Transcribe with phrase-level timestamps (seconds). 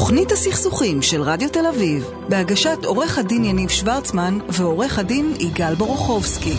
[0.00, 6.54] תוכנית הסכסוכים של רדיו תל אביב, בהגשת עורך הדין יניב שוורצמן ועורך הדין יגאל בורוכובסקי.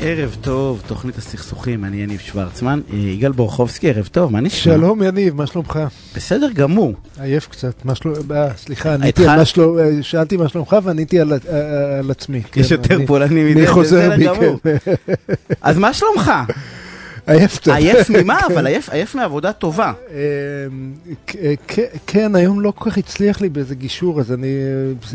[0.00, 2.80] ערב טוב, תוכנית הסכסוכים, אני יניב שוורצמן.
[2.92, 4.74] אה, יגאל בורוכובסקי, ערב טוב, מה נשמע?
[4.74, 5.78] שלום יניב, מה שלומך?
[6.16, 6.92] בסדר גמור.
[7.20, 8.14] עייף קצת, מה שלום...
[8.34, 9.78] אה, סליחה, עניתי על מה שלום...
[9.78, 11.32] אה, שאלתי מה שלומך ועניתי על,
[11.98, 12.42] על עצמי.
[12.56, 14.58] יש כן, יותר אני- פולני מדי, בסדר גמור.
[14.62, 14.76] כן.
[15.62, 16.32] אז מה שלומך?
[17.26, 17.72] עייף קצת.
[17.72, 18.40] עייף ממה?
[18.48, 18.54] כן.
[18.54, 19.92] אבל עייף- מעבודה טובה.
[21.26, 21.54] כ- אה,
[22.06, 24.46] כן, היום לא כל כך הצליח לי באיזה גישור, אז אני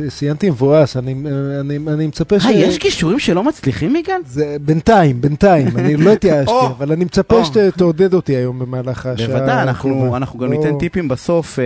[0.04, 1.60] אה, סיימתי מבואס, אני אה,
[1.94, 2.46] אני- מצפה ש...
[2.46, 4.16] אה, יש גישורים שלא מצליחים, יגאל?
[4.28, 7.42] זה בינתיים, בינתיים, אני לא התייאשתי, אבל אני מצפה.
[7.46, 11.60] שתעודד אותי היום במהלך השעה בוודאי, אנחנו, גם ניתן טיפים בסוף,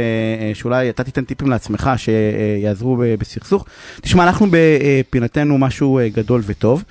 [0.54, 3.66] שאולי אתה תיתן טיפים לעצמך שיעזרו בסכסוך.
[4.02, 6.84] תשמע, אנחנו בפינתנו משהו גדול וטוב,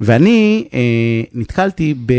[0.00, 0.78] ואני אה,
[1.34, 2.12] נתקלתי ב,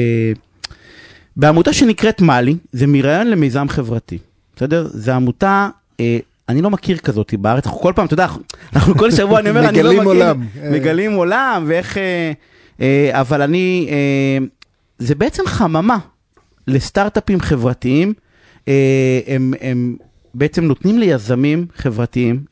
[1.38, 4.18] בעמותה שנקראת מאלי, זה מרעיון למיזם חברתי,
[4.56, 4.88] בסדר?
[4.94, 5.70] זו עמותה...
[6.00, 6.18] אה,
[6.50, 8.28] אני לא מכיר כזאת בארץ, אנחנו כל פעם, אתה יודע,
[8.76, 10.46] אנחנו כל שבוע, אני אומר, אני לא מכיר, מגלים עולם.
[10.72, 12.32] מגלים עולם, ואיך, אה,
[12.82, 14.46] אה, אבל אני, אה,
[15.00, 15.98] זה בעצם חממה
[16.68, 18.14] לסטארט-אפים חברתיים,
[18.68, 19.96] אה, הם, הם
[20.34, 22.44] בעצם נותנים ליזמים חברתיים.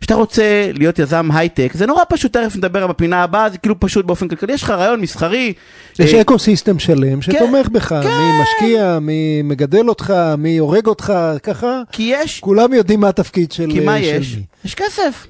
[0.00, 4.04] כשאתה רוצה להיות יזם הייטק, זה נורא פשוט, תכף נדבר בפינה הבאה, זה כאילו פשוט
[4.04, 5.52] באופן כלכלי, יש לך רעיון מסחרי.
[5.98, 11.12] יש אה, אקו סיסטם שלם שתומך בך, מי משקיע, מי מגדל אותך, מי הורג אותך,
[11.42, 11.82] ככה.
[11.92, 14.36] כי יש, כולם יודעים מה התפקיד של כי מה של יש?
[14.36, 14.42] מי.
[14.64, 15.26] יש כסף.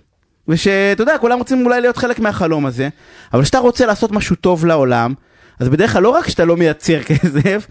[0.49, 2.89] ושאתה יודע, כולם רוצים אולי להיות חלק מהחלום הזה,
[3.33, 5.15] אבל כשאתה רוצה לעשות משהו טוב לעולם,
[5.61, 7.67] אז בדרך כלל לא רק שאתה לא מייצר כסף,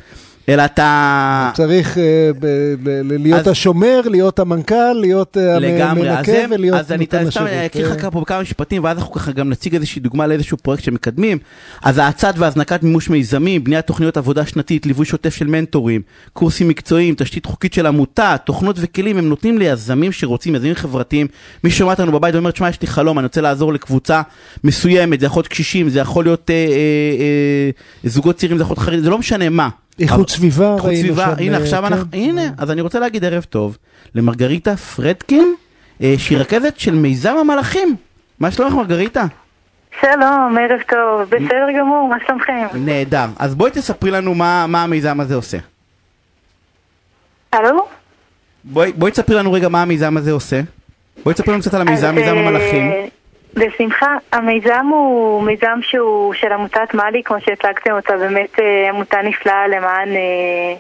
[0.50, 1.52] אלא אתה...
[1.54, 2.32] צריך אה,
[3.20, 7.46] להיות השומר, להיות המנכ"ל, להיות אה, המנקה הם, ולהיות אז אני סתם.
[7.66, 10.84] אקריא לך אה, פה בכמה משפטים, ואז אנחנו ככה גם נציג איזושהי דוגמה לאיזשהו פרויקט
[10.84, 11.38] שמקדמים.
[11.84, 16.02] אז האצת והזנקת מימוש מיזמים, בניית תוכניות עבודה שנתית, ליווי שוטף של מנטורים,
[16.34, 21.28] קורסים מקצועיים, תשתית חוקית של עמותה, תוכנות וכלים, הם נותנים ליזמים שרוצים, יזמים חברתיים.
[21.64, 24.22] מי ששומע אותנו בבית ואומר, תשמע, יש לי חלום, אני רוצה לעזור לקבוצה
[24.64, 26.70] מסוימת, זה יכול להיות קשישים, זה יכול להיות אה, אה,
[27.20, 29.70] אה, זוגות צעירים, זה יכול להיות חרדים, זה לא משנה מה.
[30.00, 31.86] איכות סביבה, איכות סביבה, הנה אה, עכשיו כן.
[31.94, 33.78] אנחנו, הנה, אז אני רוצה להגיד ערב טוב
[34.16, 35.56] למרגריטה פרדקין,
[36.02, 37.96] אה, שהיא רכזת של מיזם המלאכים.
[38.40, 39.26] מה שלומך מרגריטה?
[40.02, 42.68] שלום, ערב טוב, בסדר גמור, מה שלומכם?
[42.74, 43.26] נהדר.
[43.40, 45.58] אז בואי תספרי לנו מה, מה המיזם הזה עושה.
[47.54, 47.86] הלו?
[48.64, 50.62] בואי, בואי תספרי לנו רגע מה המיזם הזה עושה.
[51.24, 52.92] בואי תספרי לנו קצת על המיזם, מיזם אה, המלאכים.
[53.54, 54.16] בשמחה.
[54.32, 60.10] המיזם הוא מיזם שהוא של עמותת מאלי, כמו שהצגתם אותה, באמת אה, עמותה נפלאה למען...
[60.10, 60.76] אה,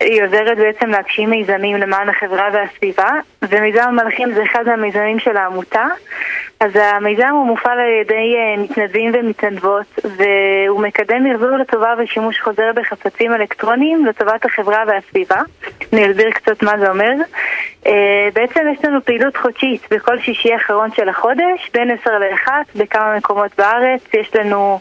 [0.00, 3.10] היא עוזרת בעצם להגשים מיזמים למען החברה והסביבה,
[3.42, 5.84] ומיזם המלאכים זה אחד מהמיזמים של העמותה.
[6.60, 12.70] אז המיזם הוא מופעל על ידי אה, מתנדבים ומתנדבות, והוא מקדם מחזור לטובה ושימוש חוזר
[12.74, 15.40] בחפצים אלקטרוניים לטובת החברה והסביבה.
[15.92, 17.12] אני אסביר קצת מה זה אומר.
[17.86, 23.16] אה, בעצם יש לנו פעילות חודשית בכל שישי האחרון של החודש, בין 10 ל-1 בכמה
[23.16, 24.00] מקומות בארץ.
[24.14, 24.80] יש לנו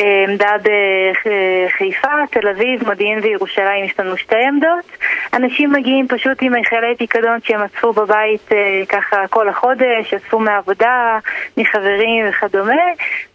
[0.00, 4.84] אה, עמדה בחיפה, תל אביב, מודיעין וירושלים, יש לנו שתי עמדות.
[5.32, 8.48] אנשים מגיעים פשוט עם מכלי פיקדון שהם אספו בבית
[8.88, 11.15] ככה כל החודש, אספו מהעבודה,
[11.56, 12.82] מחברים וכדומה,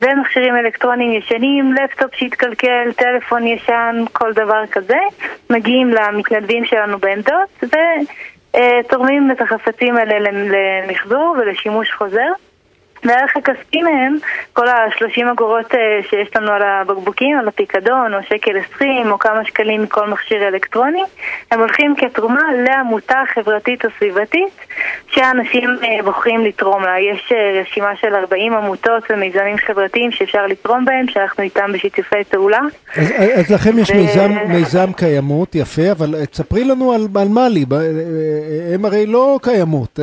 [0.01, 4.99] ומכשירים אלקטרוניים ישנים, לפטופ שהתקלקל, טלפון ישן, כל דבר כזה.
[5.49, 7.75] מגיעים למתנדבים שלנו בעמדות, ו...
[8.55, 12.31] אה, תורמים את החפצים האלה למחזור ולשימוש חוזר.
[13.03, 14.15] והערך הכספי מהם,
[14.53, 15.79] כל ה-30 אגורות אה,
[16.09, 21.01] שיש לנו על הבקבוקים, על הפיקדון, או שקל 20, או כמה שקלים מכל מכשיר אלקטרוני,
[21.51, 24.53] הם הולכים כתרומה לעמותה חברתית או סביבתית
[25.11, 26.99] שאנשים אה, בוחרים לתרום לה.
[26.99, 32.59] יש אה, רשימה של 40 עמותות ומיזמים חברתיים שאפשר לתרום בהם, שאנחנו איתם בשיתופי פעולה.
[32.97, 37.65] אז, אז לכם יש ו- מיזם, מיזם קיימות, יפה, אבל תספרי לנו על, על מאלי,
[37.71, 37.81] אה, אה,
[38.75, 39.99] הם הרי לא קיימות,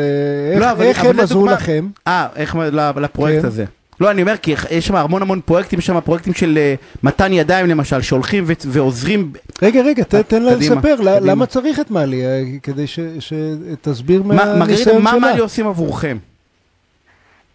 [0.53, 1.85] איך, לא, אבל- איך אבל הם עזרו לכם?
[2.07, 3.47] אה, איך ל- לפרויקט כן.
[3.47, 3.65] הזה.
[4.01, 7.33] לא, אני אומר, כי יש שם המון המון פרויקטים, יש שם פרויקטים של אה, מתן
[7.33, 9.33] ידיים למשל, שהולכים ו- ועוזרים.
[9.63, 10.95] רגע, רגע, ת, תן לה לספר.
[11.01, 12.85] למה צריך את מאלי, אה, כדי
[13.21, 15.21] שתסביר מה- מרגריטה, מהניסיון מה שלה.
[15.21, 16.19] מאלי עושים עבורכם?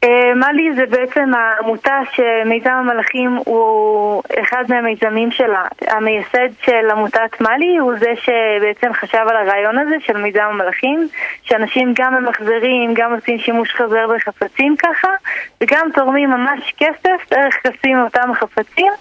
[0.03, 5.63] אה, מאלי זה בעצם העמותה שמיזם המלאכים הוא אחד מהמיזמים שלה.
[5.87, 11.07] המייסד של עמותת מאלי הוא זה שבעצם חשב על הרעיון הזה של מיזם המלאכים,
[11.43, 15.07] שאנשים גם ממחזרים, גם עושים שימוש חוזר בחפצים ככה,
[15.61, 18.91] וגם תורמים ממש כסף, ערך כספי מאותם החפצים,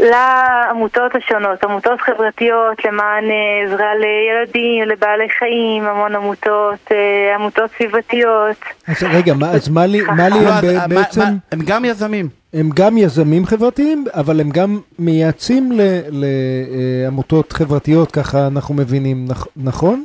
[0.00, 8.56] לעמותות השונות, עמותות חברתיות למען אה, עזרה לילדים, לבעלי חיים, המון עמותות, אה, עמותות סביבתיות.
[8.88, 11.20] אז רגע, אז מאלי מאלי לא, הם ב- אה, בעצם,
[11.52, 12.28] הם גם יזמים.
[12.54, 15.72] הם גם יזמים חברתיים, אבל הם גם מייעצים
[16.10, 20.04] לעמותות חברתיות, ככה אנחנו מבינים, נכ- נכון?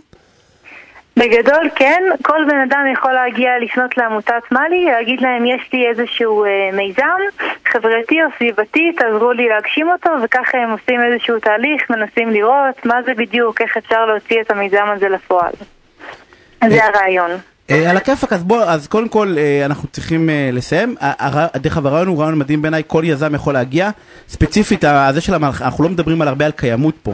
[1.17, 6.45] בגדול כן, כל בן אדם יכול להגיע לפנות לעמותת מאלי, להגיד להם יש לי איזשהו
[6.45, 7.19] אה, מיזם
[7.71, 12.95] חברתי או סביבתי, תעזרו לי להגשים אותו, וככה הם עושים איזשהו תהליך, מנסים לראות מה
[13.05, 15.51] זה בדיוק, איך אפשר להוציא את המיזם הזה לפועל.
[16.69, 17.31] זה הרעיון.
[17.69, 20.95] אה, על הכיפאק, אז בוא, אז קודם כל אה, אנחנו צריכים אה, לסיים.
[21.57, 23.89] דרך אגב, הרעיון הוא רעיון מדהים בעיניי, כל יזם יכול להגיע.
[24.29, 27.13] ספציפית, ה- זה של אנחנו לא מדברים על הרבה על קיימות פה,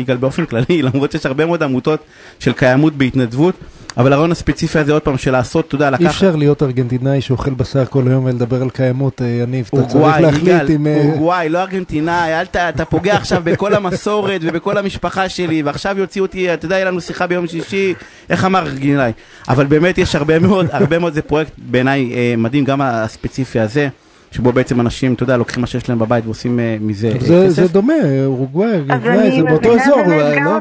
[0.00, 2.00] יגאל באופן כללי, למרות שיש הרבה מאוד עמותות
[2.38, 3.54] של קיימות בהתנדבות,
[3.96, 6.06] אבל הרעיון הספציפי הזה עוד פעם של לעשות, אתה יודע, אי לקחת...
[6.06, 9.70] אפשר להיות ארגנטינאי שאוכל בשר כל היום ולדבר על קיימות, אה, יניב.
[9.74, 10.86] אתה צריך אורוגוואי, להחליט אם...
[10.86, 12.42] אה, אורוגוואי, לא ארגנטינאי.
[12.42, 17.00] אתה פוגע עכשיו בכל המסורת ובכל המשפחה שלי, ועכשיו יוציאו אותי, אתה יודע, יהיה לנו
[17.00, 17.94] שיחה ביום שישי,
[18.30, 19.12] איך אמר ארגנטינאי.
[19.48, 23.88] אבל באמת יש הרבה מאוד, הרבה מאוד, זה פרויקט בעיניי אה, מדהים, גם הספציפי הזה,
[24.32, 27.20] שבו בעצם אנשים, אתה יודע, לוקחים מה שיש להם בבית ועושים מזה אה,
[27.50, 27.72] זה כסף.
[27.72, 27.94] דומה,
[28.24, 30.02] אורוגוואי, אני זה באותו אזור,
[30.44, 30.58] לא?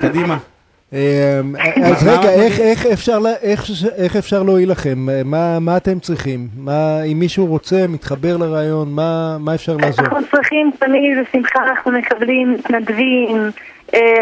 [0.00, 0.38] קדימה.
[0.92, 1.40] אה,
[1.84, 2.60] אז רגע, איך-
[4.16, 5.08] אפשר להועיל לכם?
[5.10, 5.22] אה,
[5.60, 6.48] מה אתם צריכים?
[7.12, 8.92] אם מישהו רוצה, מתחבר לרעיון,
[9.40, 10.04] מה אפשר לעזור?
[10.04, 13.28] אנחנו צריכים תמיד, בשמחה אנחנו מקבלים מתנדבים,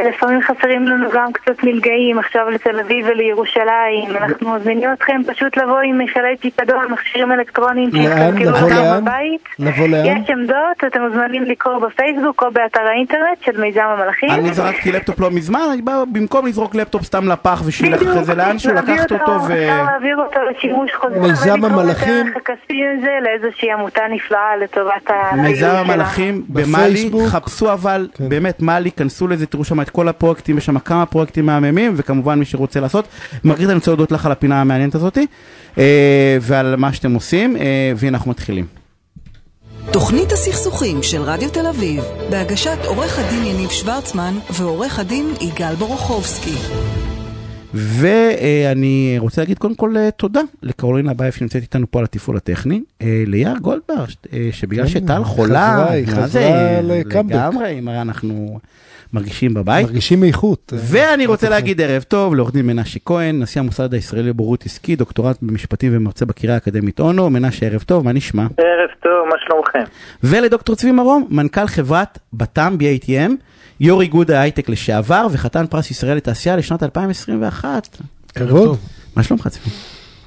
[0.09, 4.17] לפעמים חסרים לנו גם קצת מלגאים, עכשיו לתל אביב ולירושלים.
[4.17, 8.47] אנחנו מזמינים אתכם פשוט לבוא עם מכלי פיקדון, מכשירים אלקטרוניים לאן?
[8.49, 9.01] אותם לאן?
[9.01, 9.49] בבית.
[9.59, 10.07] לבוא לאן?
[10.07, 14.31] יש עמדות, אתם מוזמנים לקרוא בפייסבוק או באתר האינטרנט של מיזם המלאכים.
[14.31, 18.35] אני זרקתי לפטופ לא מזמן, אני בא, במקום לזרוק לפטופ סתם לפח ושילך אחרי זה
[18.35, 19.53] לאנשהו, לקחת אותו ו...
[19.53, 21.21] אפשר להעביר אותו לשימוש חוזר.
[21.21, 22.27] מיזם המלאכים.
[22.27, 25.67] הערך הכספי הזה לאיזושהי עמותה נפלאה לטובת הפעילות מיזם.
[25.77, 27.29] המלאכים במאלי, בפייסבוק.
[27.29, 28.29] חפשו אבל, כן.
[28.29, 32.39] באמת מאלי, כנסו לזה, תראו שם את כל הפרויקטים, יש שם כמה פרויקטים מהממים, וכמובן
[32.39, 33.05] מי שרוצה לעשות.
[33.45, 35.27] מרגיט, אני רוצה להודות לך על הפינה המעניינת הזאתי,
[35.79, 38.67] אה, ועל מה שאתם עושים, אה, והנה אנחנו מתחילים.
[39.93, 46.55] תוכנית הסכסוכים של רדיו תל אביב, בהגשת עורך הדין יניב שוורצמן ועורך הדין יגאל בורוכובסקי.
[47.75, 52.81] ואני רוצה להגיד קודם כל אה, תודה לקרולינה אבייב שנמצאת איתנו פה על התפעול הטכני,
[53.03, 57.35] אה, ליאר גולדברג, אה, שבגלל כן, שטל חולה, חזרה, היא חזרה זה, לקאמבק.
[57.35, 58.59] לגמרי, אם הרי אנחנו
[59.13, 59.87] מרגישים בבית.
[59.87, 60.73] מרגישים איכות.
[60.77, 65.37] ואני רוצה להגיד ערב טוב לעורך דין מנשה כהן, נשיא המוסד הישראלי לבורות עסקי, דוקטורט
[65.43, 67.31] במשפטים ומרצה בקריה האקדמית אונו.
[67.31, 68.43] מנשה, ערב טוב, מה נשמע?
[68.43, 69.93] ערב טוב, מה שלומכם?
[70.25, 73.31] ולדוקטור צבי מרום, מנכ"ל חברת בתם BATM,
[73.81, 77.99] יו"ר איגוד ההייטק לשעבר וחתן פרס ישראל לתעשייה לשנת 2021.
[78.35, 78.79] כבוד.
[79.17, 79.71] מה שלומך צבי?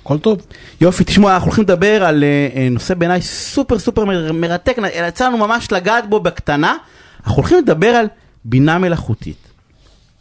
[0.04, 0.42] הכל טוב.
[0.82, 4.78] יופי, תשמעו, אנחנו הולכים לדבר על אה, אה, נושא בעיניי סופר סופר מר- מרתק,
[5.08, 6.76] יצא לנו ממש לגעת בו בקטנה.
[7.20, 8.06] אנחנו הולכים לדבר על
[8.46, 9.54] בינה מלאכותית.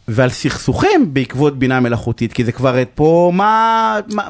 [0.07, 4.27] ועל סכסוכים בעקבות בינה מלאכותית, כי זה כבר את פה, מה, מה,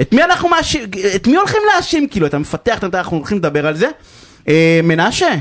[0.00, 0.82] את מי אנחנו מאשים,
[1.16, 3.88] את מי הולכים להאשים, כאילו, אתה מפתח, אתה אנחנו הולכים לדבר על זה.
[4.48, 5.34] אה, מנשה,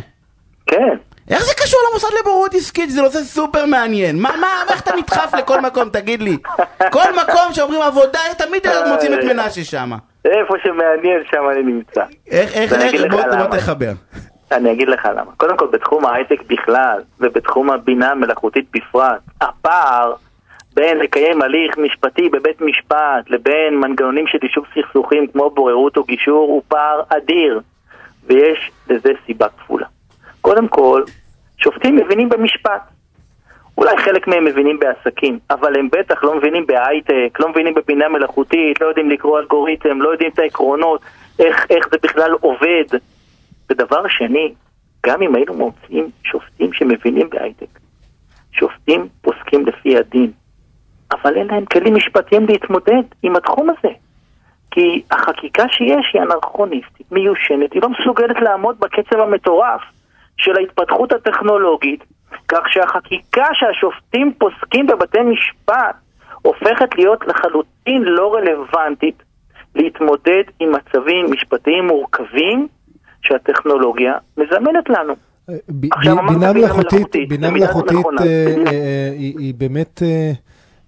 [0.68, 0.98] כן.
[1.30, 2.90] איך זה קשור למוסד לבוררות עסקית?
[2.90, 4.20] זה נושא סופר מעניין.
[4.20, 6.38] מה, מה, איך אתה נדחף לכל מקום, תגיד לי?
[6.92, 9.92] כל מקום שאומרים עבודה, תמיד מוצאים את מנשה שם.
[10.26, 12.04] איפה שמעניין שם אני נמצא.
[12.32, 13.58] איך, איך, איך, בוא בוא.
[13.58, 13.92] תחבר.
[14.52, 15.32] אני אגיד לך למה.
[15.38, 20.14] קודם כל, בתחום ההייטק בכלל, ובתחום הבינה המלאכותית בפרט, הפער
[20.74, 26.48] בין לקיים הליך משפטי בבית משפט לבין מנגנונים של יישוב סכסוכים כמו בוררות או גישור
[26.48, 27.62] הוא פער אדיר,
[28.28, 29.86] ויש לזה סיבה כפולה.
[30.42, 31.04] קודם כל,
[31.58, 32.82] שופטים מבינים במשפט.
[33.78, 38.82] אולי חלק מהם מבינים בעסקים, אבל הם בטח לא מבינים בהייטק, לא מבינים בבינה מלאכותית,
[38.82, 41.02] לא יודעים לקרוא אלגוריתם, לא יודעים את העקרונות,
[41.40, 42.86] איך, איך זה בכלל עובד.
[43.70, 44.54] ודבר שני,
[45.06, 47.80] גם אם היינו מוצאים שופטים שמבינים בהייטק,
[48.52, 50.32] שופטים פוסקים לפי הדין,
[51.12, 53.94] אבל אין להם כלים משפטיים להתמודד עם התחום הזה.
[54.72, 59.82] כי החקיקה שיש היא אנרכוניסטית, מיושנת, היא לא מסוגלת לעמוד בקצב המטורף
[60.38, 62.04] של ההתפתחות הטכנולוגית,
[62.48, 65.96] כך שהחקיקה שהשופטים פוסקים בבתי משפט
[66.42, 69.24] הופכת להיות לחלוטין לא רלוונטית
[69.76, 72.68] להתמודד עם מצבים משפטיים מורכבים
[73.28, 75.14] שהטכנולוגיה מזמנת לנו.
[75.70, 78.06] ב- עכשיו ב- בינה מלאכותית, בינה מלאכותית.
[78.20, 78.26] אה,
[78.68, 80.32] אה, היא באמת אה,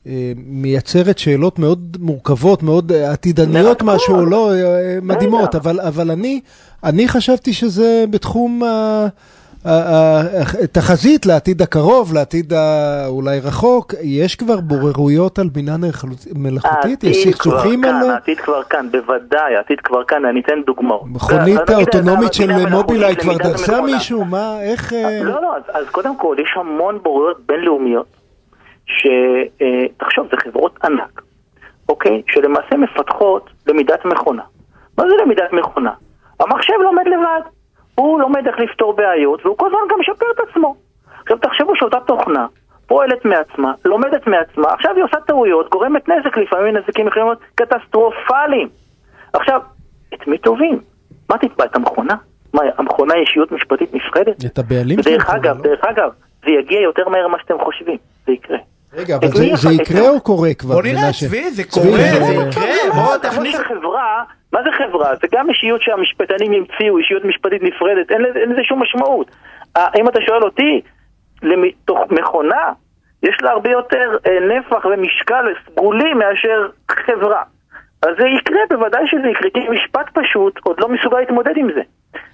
[0.07, 3.81] אה, מייצרת שאלות מאוד מורכבות, מאוד אה, עתידניות.
[3.83, 6.41] משהו, לא, אה, מדהימות, אבל אני
[6.83, 9.07] אני חשבתי שזה בתחום ה-
[10.63, 12.53] התחזית לעתיד הקרוב, לעתיד
[13.07, 17.03] אולי רחוק, יש כבר בוררויות על בינה מלאכות- מלאכותית?
[17.03, 18.09] יש סכסוכים כאן, על...
[18.11, 21.01] העתיד כבר כאן, בוודאי, העתיד כבר כאן, אני אתן דוגמאות.
[21.05, 23.81] מכונית האוטונומית של מובילאיי כבר דרסה.
[23.81, 24.25] מישהו?
[24.25, 24.93] מה, איך...
[24.93, 28.07] אה, לא, לא, אז, אז קודם כל, יש המון בוררויות בינלאומיות,
[28.85, 31.21] שתחשוב, זה חברות ענק,
[31.89, 32.21] אוקיי?
[32.27, 34.43] שלמעשה מפתחות למידת מכונה.
[34.97, 35.91] מה זה למידת מכונה?
[36.39, 37.56] המחשב לומד לבד,
[37.99, 40.75] הוא לומד איך לפתור בעיות, והוא כל הזמן גם משפר את עצמו.
[41.21, 42.45] עכשיו תחשבו שאותה תוכנה
[42.87, 48.69] פועלת מעצמה, לומדת מעצמה, עכשיו היא עושה טעויות, גורמת נזק, לפעמים נזקים יכולים להיות קטסטרופליים.
[49.33, 49.61] עכשיו,
[50.13, 50.79] את מי תובעים?
[51.29, 51.65] מה תתבע?
[51.65, 52.15] את המכונה?
[52.53, 54.45] מה, המכונה היא אישיות משפטית נפרדת?
[54.45, 55.63] את הבעלים של המכונה, אגב, לא?
[55.63, 56.09] דרך אגב,
[56.45, 58.57] זה יגיע יותר מהר ממה שאתם חושבים, זה יקרה.
[58.93, 60.73] רגע, אבל זה- זה יקרה או קורה כבר?
[60.73, 61.11] בוא נראה?
[61.19, 62.63] צבי, זה קורה, זה- יקרה,
[62.95, 63.55] בוא כמו תכניס...
[63.57, 64.23] שחברה,
[64.53, 65.15] מה זה חברה?
[65.15, 69.31] זה גם אישיות שהמשפטנים המציאו, אישיות משפטית נפרדת, אין לזה, אין לזה שום משמעות.
[69.77, 70.81] אם אתה שואל אותי,
[71.43, 72.71] לתוך מכונה,
[73.23, 77.43] יש לה הרבה יותר אה, נפח ומשקל סגולי מאשר חברה.
[78.01, 81.81] אז זה יקרה, בוודאי שזה יקרה, כי משפט פשוט עוד לא מסוגל להתמודד עם זה.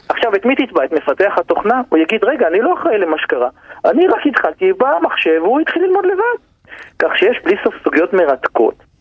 [0.09, 0.85] עכשיו, את מי תתבע?
[0.85, 1.81] את מפתח התוכנה?
[1.89, 3.49] הוא יגיד, רגע, אני לא אחראי למה שקרה.
[3.85, 6.39] אני רק התחלתי במחשב והוא התחיל ללמוד לבד.
[6.99, 8.92] כך שיש בלי סוף סוגיות מרתקות.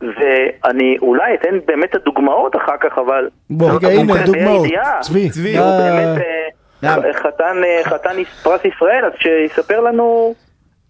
[0.00, 3.28] ואני אולי אתן באמת את הדוגמאות אחר כך, אבל...
[3.50, 4.66] בוא, רגע, הנה, דוגמאות.
[5.00, 6.22] צבי, צבי, הוא באמת
[6.84, 7.12] אה.
[7.22, 10.34] חתן, אה, חתן פרס ישראל, אז שיספר לנו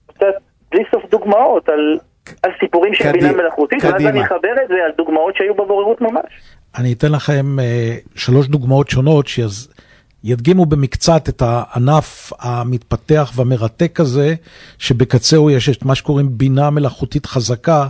[0.06, 0.34] קצת
[0.70, 1.98] בלי סוף דוגמאות על,
[2.42, 3.94] על סיפורים של בינה מלאכותית, ואז.
[3.94, 6.32] אני אחבר את זה על דוגמאות שהיו בבוררות ממש.
[6.78, 14.34] אני אתן לכם אה, שלוש דוגמאות שונות שידגימו במקצת את הענף המתפתח והמרתק הזה,
[14.78, 17.86] שבקצהו יש את מה שקוראים בינה מלאכותית חזקה,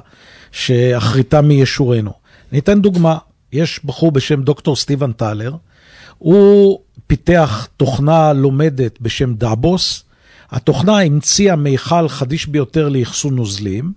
[0.52, 2.12] שאחריתה מישורנו.
[2.52, 3.18] אני אתן דוגמה,
[3.52, 5.54] יש בחור בשם דוקטור סטיבן טלר,
[6.18, 10.04] הוא פיתח תוכנה לומדת בשם דאבוס,
[10.50, 13.92] התוכנה המציאה מיכל חדיש ביותר לאחסון נוזלים,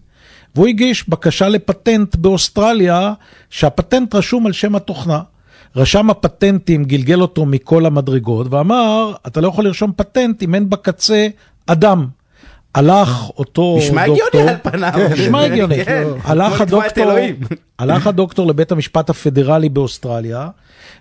[0.55, 3.13] והוא הגיש בקשה לפטנט באוסטרליה,
[3.49, 5.21] שהפטנט רשום על שם התוכנה.
[5.75, 11.27] רשם הפטנטים גלגל אותו מכל המדרגות ואמר, אתה לא יכול לרשום פטנט אם אין בקצה
[11.65, 12.07] אדם.
[12.75, 14.91] הלך אותו נשמע דוקטור, הגיוני על פניו.
[15.13, 17.35] נשמע הגיוני, כן, הלך כמו לתבוע את הדוקטור, אלוהים.
[17.79, 20.47] הלך הדוקטור לבית המשפט הפדרלי באוסטרליה,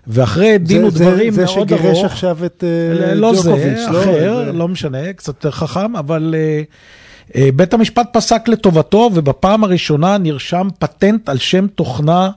[0.07, 2.63] ואחרי דין זה- ודברים זה מאוד שגירש ארוך, עכשיו את
[3.03, 4.01] אה, לא זה, ג'וקוביץ', לא?
[4.01, 6.61] אחר, זה- לא משנה, קצת יותר חכם, אבל אה,
[7.35, 12.29] אה, בית המשפט פסק לטובתו, ובפעם הראשונה נרשם פטנט על שם תוכנה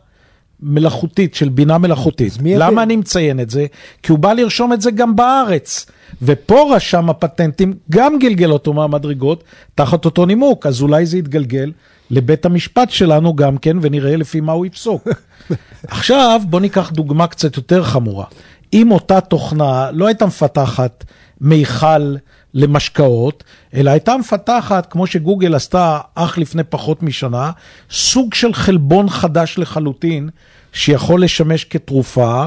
[0.62, 2.32] מלאכותית, של בינה מלאכותית.
[2.44, 2.82] למה?
[2.82, 3.66] אני מציין את זה?
[4.02, 5.86] כי הוא בא לרשום את זה גם בארץ.
[6.22, 9.44] ופה רשם הפטנטים גם גלגל אותו מהמדרגות,
[9.74, 11.72] תחת אותו נימוק, אז אולי זה יתגלגל
[12.10, 15.08] לבית המשפט שלנו גם כן, ונראה לפי מה הוא יפסוק.
[15.88, 18.24] עכשיו בוא ניקח דוגמה קצת יותר חמורה.
[18.72, 21.04] אם אותה תוכנה לא הייתה מפתחת
[21.40, 22.16] מיכל
[22.54, 23.44] למשקאות,
[23.74, 27.50] אלא הייתה מפתחת, כמו שגוגל עשתה אך לפני פחות משנה,
[27.90, 30.28] סוג של חלבון חדש לחלוטין,
[30.72, 32.46] שיכול לשמש כתרופה,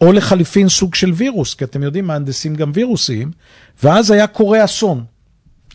[0.00, 3.30] או לחליפין סוג של וירוס, כי אתם יודעים, מהנדסים גם וירוסים,
[3.82, 5.04] ואז היה קורה אסון,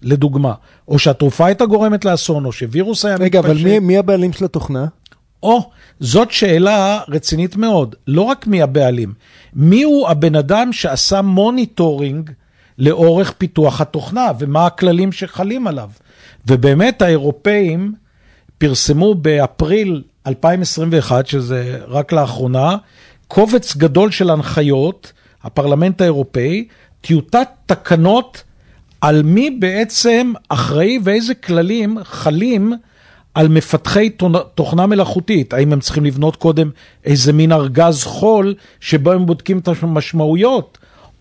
[0.02, 0.54] לדוגמה.
[0.88, 3.66] או שהתרופה הייתה גורמת לאסון, או שווירוס היה רגע, אבל מתפשט.
[3.66, 4.86] מי- מי הבעלים של התוכנה?
[5.44, 7.96] או, זאת שאלה רצינית מאוד.
[8.08, 9.14] לא רק מי הבעלים,
[9.54, 12.30] מי הוא הבן אדם שעשה monitoring
[12.78, 15.90] לאורך פיתוח התוכנה, ומה הכללים שחלים עליו.
[16.48, 17.94] ובאמת האירופאים
[18.58, 22.76] פרסמו באפריל 2021, שזה רק לאחרונה,
[23.34, 25.12] קובץ גדול של הנחיות,
[25.44, 26.68] הפרלמנט האירופאי,
[27.02, 28.44] טיוטת תקנות
[29.02, 32.74] על מי בעצם אחראי ואיזה כללים חלים
[33.34, 34.10] על מפתחי
[34.56, 35.54] תוכנה מלאכותית.
[35.54, 36.70] האם הם צריכים לבנות קודם
[37.06, 40.78] איזה מין ארגז חול שבו הם בודקים את המשמעויות,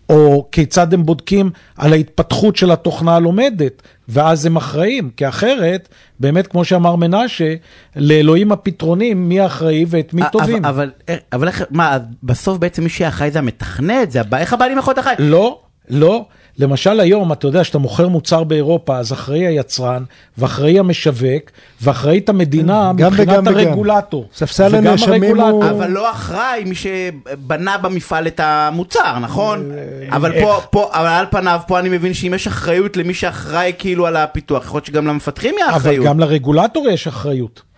[0.09, 5.09] או כיצד הם בודקים על ההתפתחות של התוכנה הלומדת, ואז הם אחראים.
[5.17, 5.89] כי אחרת,
[6.19, 7.55] באמת, כמו שאמר מנשה,
[7.95, 10.65] לאלוהים הפתרונים, מי אחראי ואת מי תובעים.
[10.65, 14.11] אבל, אבל, אבל איך, מה, בסוף בעצם מי שאחראי זה המתכנת?
[14.11, 15.15] זה הבא, איך הבעלים יכול להיות אחראי?
[15.19, 16.25] לא, לא.
[16.57, 20.03] למשל היום, אתה יודע, שאתה מוכר מוצר באירופה, אז אחראי היצרן,
[20.37, 23.47] ואחראי המשווק, ואחראית המדינה מבחינת.
[23.47, 24.27] הרגולטור.
[24.33, 25.69] ספסל הנאשמים הוא-.
[25.69, 29.71] אבל לא אחראי מי שבנה במפעל את המוצר, נכון?
[30.09, 34.07] אבל פה, פה, אבל על פניו, פה אני מבין שאם יש אחריות למי שאחראי כאילו
[34.07, 36.05] על הפיתוח, יכול להיות שגם למפתחים יהיה אבל אחריות.
[36.05, 37.70] גם לרגולטור יש אחריות.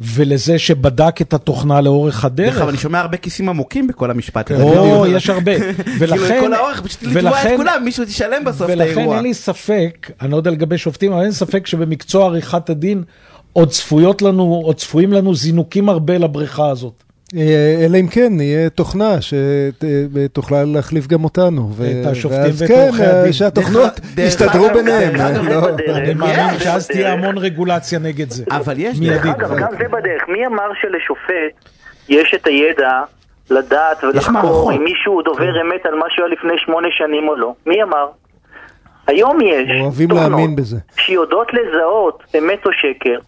[0.00, 2.56] ולזה שבדק את התוכנה לאורך דרך הדרך.
[2.56, 4.62] אגב, אני שומע הרבה כיסים עמוקים בכל המשפט הזה.
[4.62, 5.52] או, יש הרבה.
[5.60, 9.14] כאילו ולכן, לכל האורך, פשוט לתבוע את ולכן- כולם, מישהו תשלם בסוף את ולכן האירוע.
[9.16, 13.02] אין לי ספק, אני לא יודע לגבי שופטים, אבל אין ספק שבמקצוע עריכת הדין
[13.52, 17.02] עוד צפויות לנו, עוד צפויים לנו זינוקים הרבה לבריכה הזאת.
[17.36, 17.42] אה,
[17.86, 21.70] אלא אם כן, יהיה תוכנה שתוכל להחליף גם אותנו.
[22.02, 23.26] את השופטים ואז ואת כן, עורכי הדין.
[23.26, 25.14] אה, שהתוכנות דרך- דרך יסתדרו אגב, ביניהם.
[25.16, 25.68] לא-.
[25.96, 27.12] אני כן, מאמין שאז תהיה.
[27.12, 28.44] המון רגולציה נגד זה.
[28.50, 29.00] אבל יש.
[29.00, 30.22] דרך אגב, גם זה בדרך.
[30.28, 31.70] מי אמר שלשופט
[32.08, 32.90] יש את הידע
[33.50, 34.72] לדעת ולחקור.
[34.72, 37.54] אם מישהו דובר אמת על מה שהיה לפני שמונה שנים או לא?
[37.66, 38.06] מי אמר?
[39.06, 39.68] היום יש
[40.08, 40.50] תוכנות.
[40.96, 43.18] שיודעות לזהות אמת או שקר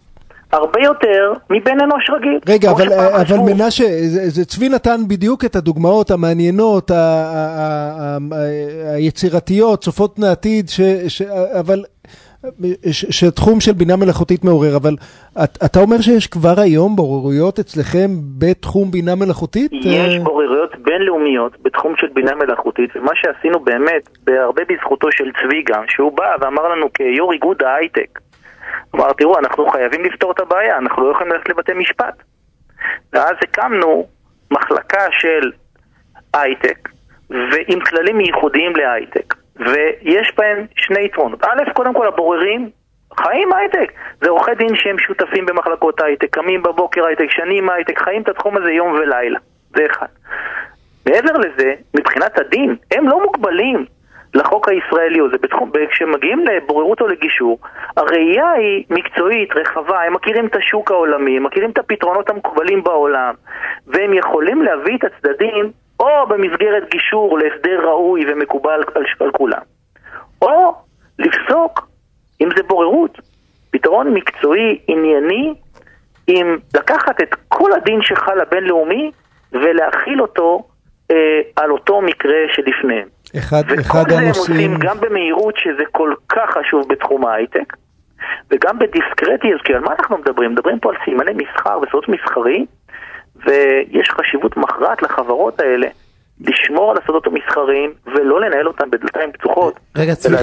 [0.53, 2.39] הרבה יותר מבן אנוש רגיל.
[2.49, 3.53] רגע, אבל, שפעם אבל.
[3.55, 7.69] מנשה, זה, זה צבי נתן בדיוק את הדוגמאות המעניינות, ה, ה, ה,
[8.01, 11.23] ה, ה, היצירתיות, צופות פני עתיד, ש, ש,
[11.61, 11.85] אבל,
[12.91, 14.95] שתחום של בינה מלאכותית מעורר, אבל
[15.45, 19.73] את, אתה אומר שיש כבר היום בוררויות אצלכם בתחום בינה מלאכותית?
[19.73, 25.63] יש אה, בוררויות בינלאומיות בתחום של בינה מלאכותית, ומה שעשינו באמת, בהרבה בזכותו של צבי
[25.67, 28.19] גם, שהוא בא ואמר לנו כיו"ר איגוד ההייטק,
[28.95, 32.23] אמר, תראו, אנחנו חייבים לפתור את הבעיה, אנחנו לא יכולים ללכת לבתי משפט.
[33.13, 34.07] ואז הקמנו
[34.51, 35.53] מחלקה של
[36.35, 36.89] הייטק,
[37.31, 41.45] ועם כללים ייחודיים להייטק, ויש בהם שני יתרונות.
[41.45, 42.71] א', קודם כל הבוררים
[43.21, 43.93] חיים הייטק.
[44.21, 48.57] זה עורכי דין שהם שותפים במחלקות הייטק, קמים בבוקר הייטק, שנים הייטק, חיים את התחום
[48.57, 49.39] הזה יום ולילה.
[49.77, 50.07] זה אחד.
[51.07, 53.87] מעבר לזה, מבחינת הדין, הם לא מוגבלים
[54.35, 57.59] לחוק הישראלי, או זה בתחום, כשמגיעים לבוררות או לגישור,
[57.97, 63.35] הראייה היא מקצועית, רחבה, הם מכירים את השוק העולמי, הם מכירים את הפתרונות המקובלים בעולם,
[63.87, 65.71] והם יכולים להביא את הצדדים
[66.01, 69.63] או במסגרת גישור להסדר ראוי ומקובל על, על כולם,
[70.43, 70.75] או
[71.19, 71.89] לפסוק,
[72.41, 73.19] אם זה בוררות,
[73.71, 75.55] פתרון מקצועי, ענייני,
[76.27, 79.11] עם לקחת את כל הדין שחל הבינלאומי
[79.53, 80.63] ולהכיל אותו
[81.11, 83.09] אה, על אותו מקרה שלפניהם.
[83.39, 84.73] אחד, וכל אחד זה הם הנושאים...
[84.73, 87.77] עושים גם במהירות שזה כל כך חשוב בתחום ההייטק,
[88.51, 90.53] וגם בדיסקרטיות, כי על מה אנחנו מדברים?
[90.53, 92.67] מדברים פה על סימני מסחר וסודות מסחרי,
[93.37, 95.87] ויש חשיבות מכרעת לחברות האלה
[96.49, 99.75] לשמור על הסודות המסחריים ולא לנהל אותם בדלתיים פתוחות.
[99.97, 100.37] רגע, צבי,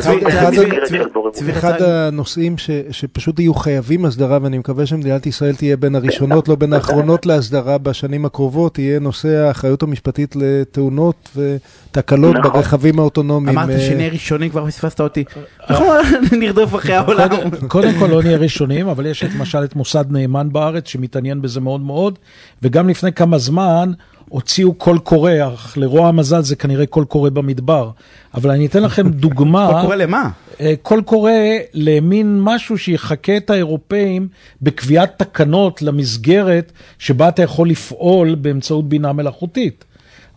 [1.52, 2.56] אחד- הנושאים
[2.92, 7.78] שפשוט יהיו חייבים הסדרה, ואני מקווה שמדינת ישראל תהיה בין הראשונות, לא בין האחרונות להסדרה
[7.78, 12.52] בשנים הקרובות, יהיה נושא האחריות המשפטית לתאונות ותקלות נכון.
[12.52, 13.58] ברכבים האוטונומיים.
[13.58, 15.24] אמרת אה, שנהיה ראשונים, כבר פספסת אותי.
[15.70, 15.86] אנחנו
[16.40, 17.28] נרדוף אחרי העולם.
[17.68, 21.62] קודם- כל לא נהיה ראשונים, אבל יש את- למשל את מוסד נאמן בארץ שמתעניין בזה
[21.62, 22.20] מאוד מאוד,
[22.64, 23.92] וגם לפני כמה זמן
[24.30, 27.90] הוציאו קול קורא, אך לרוע המזל זה כנראה קול קורא במדבר.
[28.34, 29.72] אבל אני אתן לכם דוגמה.
[29.72, 30.30] מה קורה למה?
[30.62, 31.32] אה, קול קורא
[31.74, 34.28] למין משהו שיחקה את האירופאים
[34.62, 39.86] בקביעת תקנות למסגרת שבה אתה יכול לפעול באמצעות בינה מלאכותית.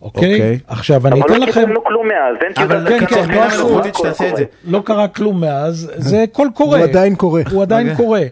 [0.01, 0.33] אוקיי?
[0.33, 0.59] אוקיי.
[0.67, 1.59] עכשיו, אני אבל אתן לא לכם...
[1.61, 3.79] קיבלנו כלום מאז, אין אבל טיוטת כן, כן, לא עשו.
[4.65, 6.77] לא קרה כלום מאז, זה קול קורא.
[6.77, 7.41] הוא עדיין קורא.
[7.51, 8.29] הוא עדיין אוקיי.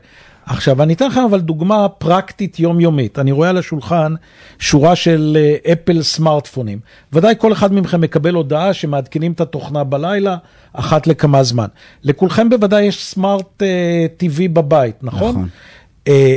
[0.51, 3.19] עכשיו, אני אתן לכם אבל דוגמה פרקטית יומיומית.
[3.19, 4.13] אני רואה על השולחן
[4.59, 6.79] שורה של אה, אפל סמארטפונים.
[7.13, 10.37] ודאי כל אחד מכם מקבל הודעה שמעדכנים את התוכנה בלילה
[10.73, 11.67] אחת לכמה זמן.
[12.03, 15.29] לכולכם בוודאי יש סמארט אה, TV בבית, נכון?
[15.29, 15.47] נכון.
[16.07, 16.35] אה,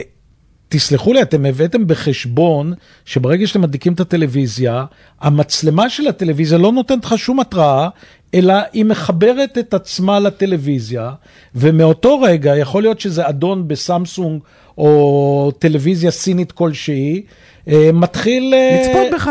[0.77, 4.85] תסלחו לי, אתם הבאתם בחשבון שברגע שאתם מדליקים את הטלוויזיה,
[5.21, 7.89] המצלמה של הטלוויזיה לא נותנת לך שום התראה,
[8.35, 11.13] אלא היא מחברת את עצמה לטלוויזיה,
[11.55, 14.41] ומאותו רגע יכול להיות שזה אדון בסמסונג
[14.79, 17.23] או טלוויזיה סינית כלשהי,
[17.69, 18.55] אה, מתחיל...
[18.55, 19.31] אה, לצפות בך.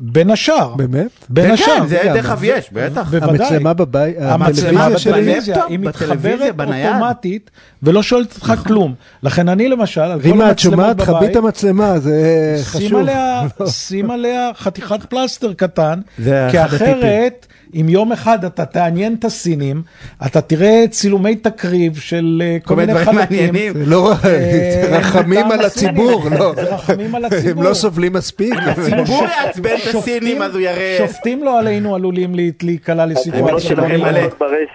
[0.00, 0.74] בין השאר.
[0.74, 1.10] באמת?
[1.28, 1.80] בין כן, השאר.
[1.80, 2.00] כן, זה.
[2.04, 3.10] דרך יש, בטח.
[3.10, 3.46] בוודאי.
[3.46, 6.54] המצלמה בבית, המצלמה בטלוויזיה, היא מתחברת.
[6.60, 7.50] אוטומטית
[7.82, 8.94] ולא שואלת אותך כלום.
[9.22, 10.96] לכן אני למשל, על כל רימה, את המצלמות שומעת?
[10.96, 13.02] בבית, חבית המצלמה, זה חשוב.
[13.66, 19.24] שים עליה חתיכת פלסטר קטן, זה כי אחד אחרת, אם יום אחד אתה תעניין את
[19.24, 19.82] הסינים,
[20.26, 23.38] אתה תראה צילומי תקריב של אה, כל כל מיני מיני דברים חלקים.
[23.46, 23.72] מעניינים.
[23.72, 25.60] זה לא אה, רחמים על.
[25.64, 26.54] הציבור, לא.
[26.74, 27.64] רחמים על הם הציבור.
[27.64, 28.54] לא סובלים מספיק.
[28.66, 30.98] הציבור יעצבן את הסינים, אז הוא יראה...
[31.06, 33.76] שופטים לא עלינו עלולים לה- להיקלע הם לא לסיטואציה.
[33.76, 34.28] לא.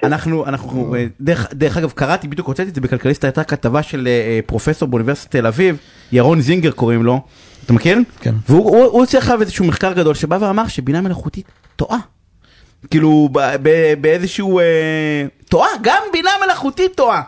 [0.04, 4.08] אנחנו, אנחנו, אה, דרך, דרך אגב, קראתי, בדיוק הוצאתי את זה בכלכליסט, הייתה כתבה של
[4.08, 5.78] אה, פרופסור באוניברסיטת תל אביב,
[6.12, 7.22] ירון זינגר קוראים לו,
[7.66, 7.98] אתה מכיר?
[8.22, 8.34] כן.
[8.50, 11.98] והוא הוא, הוא הוציא עכשיו איזשהו מחקר גדול שבא ואמר שבינה מלאכותית טועה.
[12.92, 13.30] כאילו,
[14.02, 14.60] באיזשהו...
[14.60, 14.64] אה,
[15.50, 17.22] טועה, גם בינה מלאכותית טועה.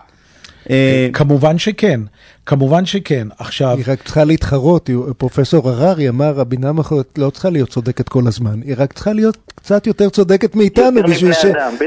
[0.69, 1.99] אה, כמובן שכן,
[2.47, 3.27] כמובן שכן.
[3.39, 8.27] עכשיו, היא רק צריכה להתחרות, פרופסור הררי אמר, הבינה המלאכותית לא צריכה להיות צודקת כל
[8.27, 11.45] הזמן, היא רק צריכה להיות קצת יותר צודקת מאיתנו בשביל ש-.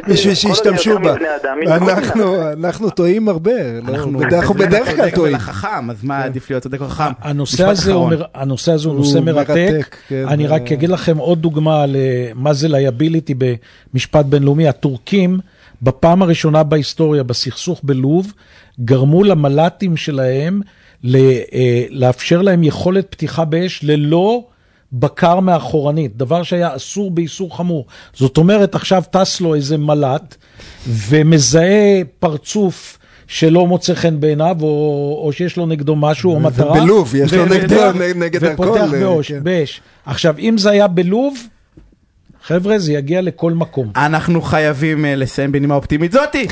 [0.08, 1.14] בשביל שישתמשו בה.
[1.66, 3.50] אנחנו- אנחנו טועים הרבה,
[3.82, 5.34] לא, אנחנו בדרך כלל טועים.
[5.34, 7.12] ולחכם, אז מה עדיף להיות צודק או חכם?
[7.22, 9.96] הנושא הזה, הוא, נושא מרתק.
[10.08, 13.34] כן, אני ו- רק אגיד לכם עוד דוגמה למה זה liability
[13.92, 14.68] במשפט בינלאומי.
[14.68, 15.38] הטורקים,
[15.82, 18.32] בפעם הראשונה בהיסטוריה, בסכסוך בלוב,
[18.84, 20.60] גרמו למל"טים שלהם
[21.14, 21.40] אה,
[21.90, 24.44] לאפשר להם יכולת פתיחה באש ללא
[24.92, 27.86] בקר מאחורנית, דבר שהיה אסור באיסור חמור.
[28.14, 30.34] זאת אומרת, עכשיו טס לו איזה מל"ט
[30.88, 32.96] ומזהה פרצוף.
[33.26, 36.70] שלא מוצא חן בעיניו, או, או שיש לו נגדו משהו, או מטרה.
[36.72, 39.44] ובלוב, יש לו נגדו- ופותח- נגד הכל, ופותח אה, באש, כן.
[39.44, 39.80] באש.
[40.06, 41.34] עכשיו, אם זה היה בלוב,
[42.42, 43.90] חבר'ה, זה יגיע לכל מקום.
[43.96, 46.46] אנחנו חייבים אה, לסיים בנימה אופטימית זאתי.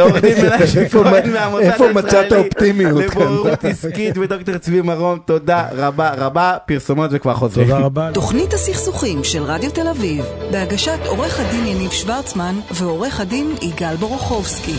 [0.00, 3.22] עורך דין מנשה איפה כהן מהמוסד איפה הישראלי מצאת אופטימיות כאן?
[3.22, 7.66] לבוררות עסקית ודוקטור צבי מרום, תודה רבה רבה, פרסומות וכבר חוזרים.
[7.66, 8.10] תודה רבה.
[8.14, 14.76] תוכנית הסכסוכים של רדיו תל אביב, בהגשת עורך הדין יניב שוורצמן ועורך הדין יגאל בורוכובסקי.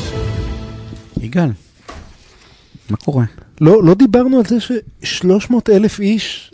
[1.22, 1.50] יגאל,
[2.90, 3.24] מה קורה?
[3.62, 6.53] לא, לא דיברנו על זה ש-300 אלף איש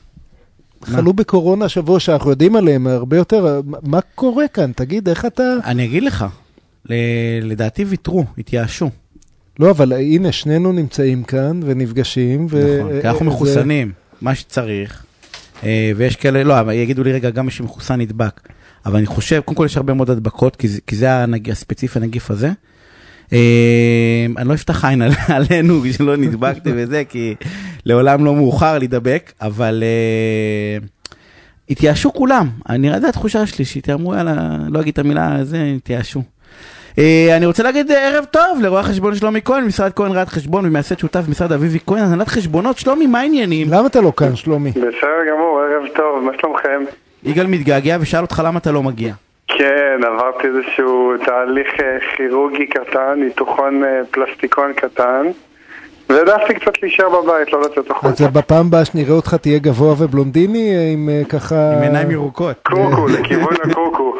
[0.83, 3.61] חלו בקורונה שבוע שאנחנו יודעים עליהם הרבה יותר.
[3.83, 4.71] מה- קורה כאן?
[4.75, 5.43] תגיד, איך אתה...
[5.65, 6.25] אני אגיד לך,
[7.41, 8.89] לדעתי ויתרו, התייאשו.
[9.59, 12.47] לא, אבל הנה, שנינו נמצאים כאן ונפגשים.
[12.49, 15.03] ו- נכון, כי אנחנו אה, מחוסנים, מה שצריך,
[15.63, 18.39] אה, ויש כאלה, לא, אבל יגידו לי רגע, גם מי שמחוסן נדבק.
[18.85, 21.99] אבל אני חושב, קודם כל יש הרבה מאוד הדבקות, כי זה- כי זה הנג- הספציפי
[21.99, 22.51] הנגיף הזה.
[23.33, 23.37] אה,
[24.37, 27.35] אני לא אפתח עין על- עלינו שלא נדבקתי וזה, כי
[27.85, 30.87] לעולם לא מאוחר להידבק, אבל אה,
[31.69, 32.47] התייאשו כולם.
[32.69, 34.33] אני, זו התחושה שלי, שהתייאמו, יאללה,
[34.69, 36.21] לא אגיד את המילה הזה, התייאשו.
[36.97, 40.65] אה, אני רוצה להגיד אה, ערב טוב לרואה חשבון שלומי כהן, משרד כהן ראיית חשבון
[40.65, 42.77] ומייסד שותף במשרד אביבי כהן, הנהלת חשבונות.
[42.77, 43.67] שלומי, מה העניינים?
[43.69, 44.71] למה אתה לא כאן, שלומי?
[44.71, 46.83] בסדר גמור, ערב טוב, מה שלומכם?
[47.23, 49.13] יגאל מתגעגע ושאל אותך למה אתה לא מגיע.
[49.47, 51.67] כן, עברתי איזשהו תהליך
[52.17, 55.25] כירורגי קטן, ניתוחון פלסטיקון קטן,
[56.09, 58.25] והעדפתי קצת להישאר בבית, לא לצאת החוצה.
[58.25, 61.73] אז בפעם הבאה שנראה אותך תהיה גבוה ובלונדיני, אה, עם אה, ככה...
[61.73, 62.55] עם עיניים ירוקות.
[62.63, 64.15] קוקו, לכיוון הקוקו.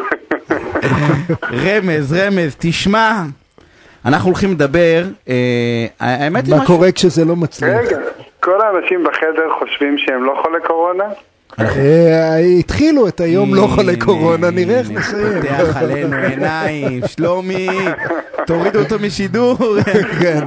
[1.66, 3.22] רמז, רמז, תשמע,
[4.06, 6.66] אנחנו הולכים לדבר, אה, האמת היא מה.
[6.66, 7.78] קורה כשזה לא מצליח?
[7.86, 7.98] רגע,
[8.40, 11.04] כל האנשים בחדר חושבים שהם לא חולי קורונה?
[11.60, 15.42] אה, התחילו את היום לא חולה קורונה, נראה איך נסיים.
[15.42, 17.68] פותח עלינו עיניים, שלומי,
[18.50, 19.58] תורידו אותו משידור.
[20.22, 20.44] כן,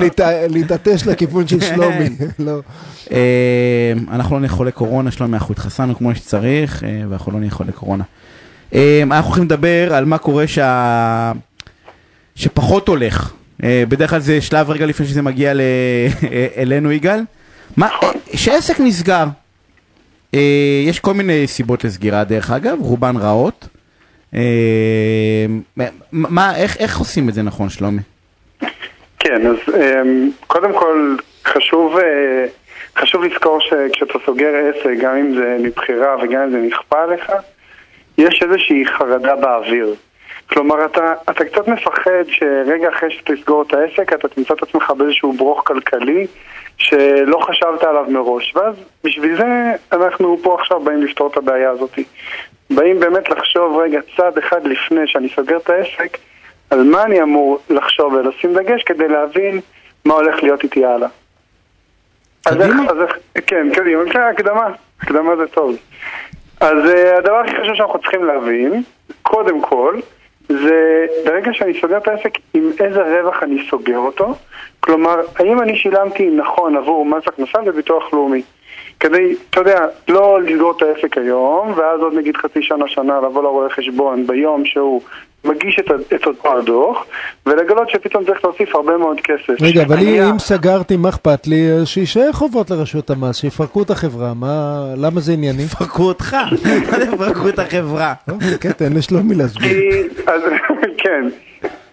[0.00, 2.08] להת- להתעטש לכיוון של שלומי.
[2.38, 2.60] לא.
[3.12, 7.50] אה, אנחנו לא נהיה חולי קורונה, שלומי, אנחנו התחסנו כמו שצריך, אה, ואנחנו לא נהיה
[7.50, 8.04] חולי קורונה.
[8.74, 11.32] אה, אנחנו הולכים לדבר על מה קורה שה...
[12.34, 13.32] שפחות הולך.
[13.64, 15.60] אה, בדרך כלל זה שלב רגע לפני שזה מגיע ל...
[16.56, 17.20] אלינו, יגאל.
[17.76, 19.26] מה, אה, שעסק נסגר.
[20.34, 20.40] אה,
[20.86, 23.68] יש כל מיני סיבות לסגירה, דרך אגב, רובן רעות.
[24.34, 25.46] אה,
[26.12, 28.00] מה, איך, איך עושים את זה נכון, שלומי?
[29.18, 32.44] כן, אז אמ, קודם כל חשוב, אה,
[32.96, 37.32] חשוב לזכור שכשאתה סוגר עסק, גם אם זה מבחירה וגם אם זה נכפה עליך,
[38.18, 39.94] יש איזושהי חרדה באוויר.
[40.46, 45.32] כלומר, אתה, אתה קצת מפחד שרגע אחרי שתסגור את העסק, אתה תמצא את עצמך באיזשהו
[45.32, 46.26] ברוך כלכלי
[46.78, 48.52] שלא חשבת עליו מראש.
[48.56, 51.98] ואז בשביל זה אנחנו פה עכשיו באים לפתור את הבעיה הזאת.
[52.74, 56.18] באים באמת לחשוב רגע צעד אחד לפני שאני סוגר את העסק,
[56.70, 59.60] על מה אני אמור לחשוב ולשים דגש כדי להבין
[60.04, 61.08] מה הולך להיות איתי הלאה.
[62.46, 62.74] אז איך.
[62.90, 64.68] אז איך, כן, קדימה, כן, הקדמה,
[65.02, 65.76] הקדמה זה טוב.
[66.60, 68.82] אז uh, הדבר הכי חשוב שאנחנו צריכים להבין,
[69.22, 70.00] קודם כל,
[70.48, 74.34] זה ברגע שאני סוגר את העסק, עם איזה רווח אני סוגר אותו.
[74.80, 78.42] כלומר, האם אני שילמתי נכון עבור מס הכנסה וביטוח לאומי.
[79.02, 83.42] כדי, אתה יודע, לא לסגור את העסק היום, ואז עוד נגיד חצי שנה, שנה, לבוא
[83.42, 85.02] לרואה חשבון ביום שהוא
[85.44, 85.84] מגיש את,
[86.14, 87.04] את אותו הדוח,
[87.46, 89.62] ולגלות שפתאום צריך להוסיף הרבה מאוד כסף.
[89.62, 91.70] רגע, אבל אני- אם סגרתי, מה אכפת לי?
[91.70, 95.62] אה, שיישאר חובות לרשויות המס, שיפרקו את החברה, מה- למה זה ענייני?
[95.78, 96.36] פרקו אותך,
[96.90, 98.12] מה זה פרקו את החברה?
[98.60, 99.68] כן, תן לשלומי להסביר.
[101.02, 101.28] כן.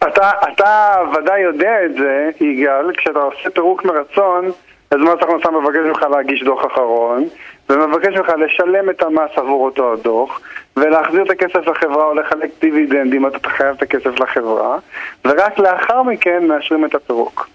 [0.08, 4.52] אתה, אתה ודאי יודע את זה, יגאל, כשאתה עושה פירוק מרצון,
[4.92, 7.28] אז מס הכנסה מבקש ממך להגיש דוח אחרון,
[7.70, 10.40] ומבקש ממך לשלם את המס עבור אותו הדוח,
[10.78, 14.78] ולהחזיר את הכסף לחברה או לחלק דיבידנדים, אתה חייב את הכסף לחברה,
[15.26, 17.50] ורק לאחר מכן מאשרים את הפירוק.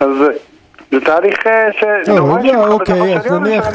[0.00, 0.32] אז זה-
[1.04, 3.68] תהליך אה, לא, שנורא רגע, שבך אוקיי, אז נניח-.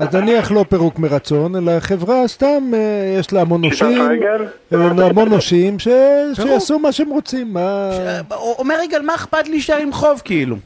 [0.00, 2.78] אז נניח לא פירוק מרצון, אלא חברה סתם, אה,
[3.20, 4.00] יש לה המון נושים?
[4.72, 4.78] אה,
[5.10, 5.88] המון נושים, ש-
[6.34, 7.90] שיעשו מה שהם רוצים, מה...
[8.58, 10.56] אומר יגאל, מה אכפת לי להישאר עם חוב כאילו?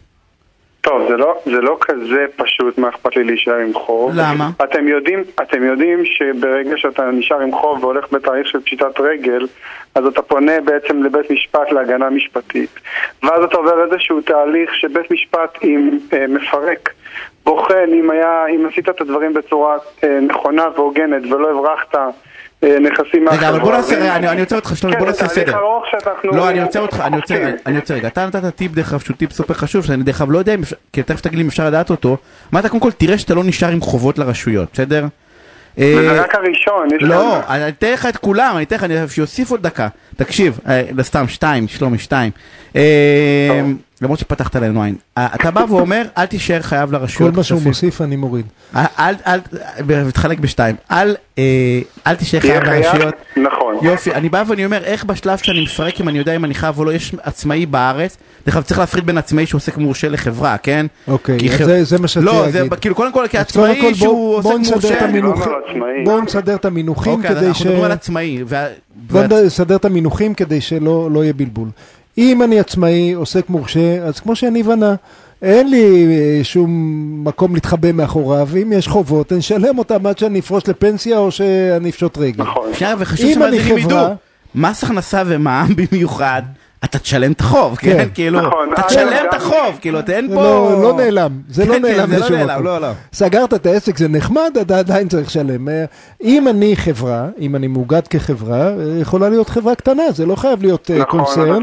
[0.83, 4.13] טוב, זה לא, זה לא כזה פשוט מה אכפת לי להישאר עם חוב.
[4.15, 4.51] למה?
[4.65, 9.47] אתם יודעים, אתם יודעים שברגע שאתה נשאר עם חוב והולך בתהליך של פשיטת רגל,
[9.95, 12.71] אז אתה פונה בעצם לבית משפט להגנה משפטית.
[13.23, 16.91] ואז אתה עובר איזשהו תהליך שבית משפט עם, אה, מפרק,
[17.45, 21.95] בוחן אם, היה, אם עשית את הדברים בצורה אה, נכונה והוגנת ולא הברחת
[22.65, 23.99] אה, נכסים רגע, אבל בוא מהחברה.
[23.99, 25.57] נעשה, אני עוצר אותך, שלומי, כן, בוא זה נעשה סדר.
[26.25, 27.97] לא, אני עוצר אותך, אני עוצר, אוקיי.
[27.97, 28.09] רגע.
[28.09, 30.55] אתה נתת טיפ דרך אגב שהוא טיפ סופר חשוב, שאני דרך אגב לא יודע
[30.93, 32.17] כי תכף תגיד לי אם אפשר לדעת אותו.
[32.53, 35.07] מה אתה קודם כל תראה שאתה לא נשאר עם חובות לרשויות, בסדר?
[35.79, 36.89] אה, וזה רק הראשון.
[36.97, 39.89] יש לא, אני אתן לך את כולם, אני אתן לך, אני שיוסיף עוד דקה.
[40.17, 42.31] תקשיב, אה, סתם, שתיים, שלומי, שתיים.
[42.77, 43.61] אה,
[44.03, 44.95] למרות שפתחת עלינו עין.
[45.19, 47.35] אה, אתה בא ואומר, אל תישאר חייב כל לרשויות.
[47.37, 47.71] מה שהוא כספים.
[47.71, 48.47] מוסיף אני מוריד.
[48.77, 50.77] אל, אל, אל, תחלק בשתיים.
[50.91, 51.45] אל, אה,
[52.07, 53.15] אל תישאר חייב לרשויות.
[53.37, 53.75] נכון.
[53.83, 56.79] יופי, אני בא ואני אומר, איך בשלב שאני מפרק אם אני יודע אם אני חייב
[56.79, 60.87] או לא, יש עצמאי בארץ, דרך אגב צריך להפריד בין עצמאי שעוסק מורשה לחברה, כן?
[61.09, 62.75] אוקיי, זה- זה מה שרציתי לא, זה להגיד.
[62.75, 65.07] כאילו קודם כל כעצמאי כל שהוא עוסק מורשה.
[65.07, 65.35] לא, לא.
[66.05, 67.47] בואו נסדר את המינוחים אוקיי, כדי ש...
[67.47, 68.45] אנחנו מדברים על עצמאי.
[68.95, 71.69] בואו נסדר את המינוחים כדי שלא לא יהיה בלבול.
[72.19, 74.95] אם אני עצמאי, עוסק מורשה, אז כמו שיניב ענה,
[75.43, 76.71] אין לי אה, שום
[77.25, 81.91] מקום להתחבא מאחוריו, ואם יש חובות, אני אשלם אותם עד שאני אפרוש לפנסיה או שאני
[81.91, 82.43] אפשוט רגל.
[82.43, 82.71] נכון.
[82.75, 84.15] שנייה, וחשוב אם אני שמאזינים ידעו, חברה-
[84.55, 86.43] מס הכנסה ומע"מ במיוחד,
[86.85, 87.91] אתה תשלם את החוב, כן?
[87.91, 88.09] כן.
[88.15, 90.43] כאילו, נכון, אתה אגב, תשלם את החוב, כאילו, אתה אין זה פה...
[90.43, 92.65] לא, לא נעלם, זה לא כן, כן, נעלם זה לא נעלם.
[92.65, 92.89] לא, לא.
[93.13, 95.69] סגרת את העסק, זה נחמד, אתה עדיין צריך לשלם.
[95.69, 95.85] אה,
[96.23, 100.63] אם אני חברה, אם אני מאוגד כחברה, אה, יכולה להיות חברה קטנה, זה לא חייב
[100.63, 101.63] להיות אה, נכון, קונצרן.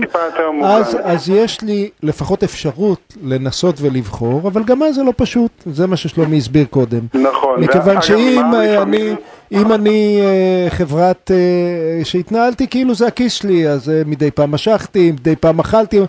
[0.53, 0.67] מוגן.
[0.67, 5.87] אז, אז יש לי לפחות אפשרות לנסות ולבחור, אבל גם אז זה לא פשוט, זה
[5.87, 7.01] מה ששלומי הסביר קודם.
[7.13, 7.59] נכון.
[7.59, 9.13] מכיוון שאם אה, אני,
[9.51, 15.08] אם אני אה, חברת, אה, שהתנהלתי כאילו זה הכיס שלי, אז אה, מדי פעם משכתי,
[15.11, 15.99] מדי פעם אכלתי,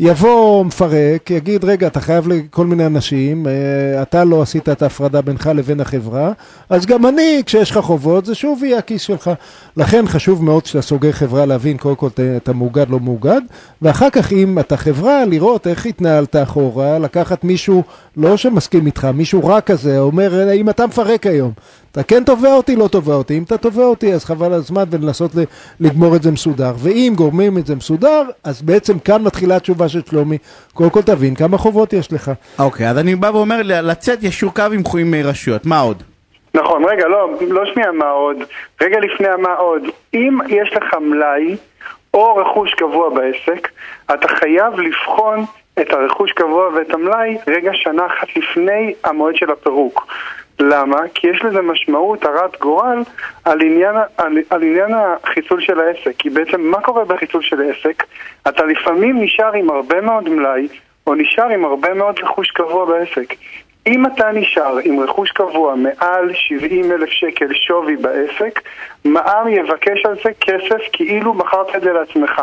[0.00, 5.20] יבוא מפרק, יגיד, רגע, אתה חייב לכל מיני אנשים, אה, אתה לא עשית את ההפרדה
[5.20, 6.32] בינך לבין החברה,
[6.70, 9.30] אז גם אני, כשיש לך חובות, זה שוב יהיה הכיס שלך.
[9.76, 13.40] לכן חשוב מאוד כשאתה סוגר חברה להבין קודם כל אתה מאוגד, לא מאוגד,
[13.82, 17.82] ואחר כך אם אתה חברה, לראות איך התנהלת אחורה, לקחת מישהו
[18.16, 21.52] לא שמסכים איתך, מישהו רע כזה, אומר, אם אתה מפרק היום,
[21.94, 24.82] אתה כן תובע אותי, לא תובע אותי, אם אתה תובע אותי אז חבל על הזמן
[24.90, 25.30] ולנסות
[25.80, 30.00] לגמור את זה מסודר, ואם גורמים את זה מסודר, אז בעצם כאן מתחילה התשובה של
[30.10, 30.38] שלומי,
[30.72, 32.30] קודם כל תבין כמה חובות יש לך.
[32.58, 36.02] אוקיי, אז אני בא ואומר, לצאת ישור קו עם עם רשויות, מה עוד?
[36.54, 38.36] נכון, רגע, לא, לא שנייה מה עוד.
[38.80, 39.82] רגע לפני המה עוד.
[40.14, 41.56] אם יש לך מלאי
[42.14, 43.68] או רכוש קבוע בעסק,
[44.14, 45.44] אתה חייב לבחון
[45.80, 50.06] את הרכוש קבוע ואת המלאי רגע שנה אחת לפני המועד של הפירוק.
[50.60, 50.98] למה?
[51.14, 53.02] כי יש לזה משמעות הרת גורל
[53.44, 56.16] על עניין, על, על עניין החיסול של העסק.
[56.18, 58.04] כי בעצם מה קורה בחיסול של עסק?
[58.48, 60.68] אתה לפעמים נשאר עם הרבה מאוד מלאי,
[61.06, 63.34] או נשאר עם הרבה מאוד רכוש קבוע בעסק.
[63.86, 68.60] אם אתה נשאר עם רכוש קבוע מעל 70 אלף שקל שווי בעסק,
[69.04, 72.42] מע"מ יבקש על זה כסף כאילו מכרת את זה לעצמך,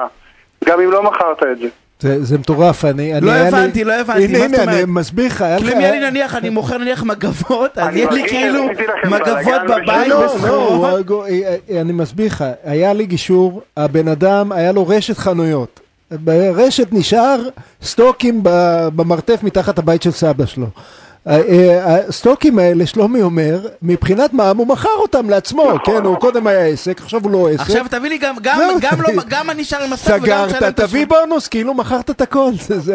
[0.66, 1.68] גם אם לא מכרת את זה.
[2.02, 3.14] זה, זה מטורף, אני...
[3.14, 4.88] אני לא היה לי- הבנתי, לא הבנתי, הנה, מה זאת הנה, אני אומרת?
[4.88, 5.62] מסביר לך, היה לך...
[5.64, 8.66] כאילו אם יהיה לי נניח, אני מוכר נניח מגבות, אז אני יהיה לי כאילו
[9.06, 11.12] מגבות בבית לא, לא, בסחורות.
[11.30, 15.80] אה, אה, אני מסביר לך, היה לי גישור, הבן אדם, היה לו רשת חנויות.
[16.12, 17.42] ברשת נשאר
[17.84, 20.68] סטוקים ב- במרתף מתחת הבית של סבא שלו.
[21.28, 26.48] אה, אה, הסטוקים האלה, שלומי אומר, מבחינת מע"מ הוא מכר אותם לעצמו, כן, הוא קודם
[26.48, 27.62] היה עסק, עכשיו הוא לא עסק.
[27.62, 28.78] עכשיו תביא לי גם, גם, זהו.
[28.82, 31.18] גם לא, גם אני נשאר עם הסטוק וגם משלם סגרת, את תביא השוק.
[31.20, 32.50] בונוס, כאילו מכרת את הכל.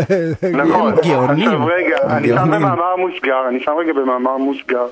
[0.63, 0.95] נכון.
[1.05, 1.49] גאונים.
[1.49, 2.51] עכשיו רגע, אני שם.
[2.51, 4.87] במאמר מוסגר, אני שם רגע במאמר מוסגר,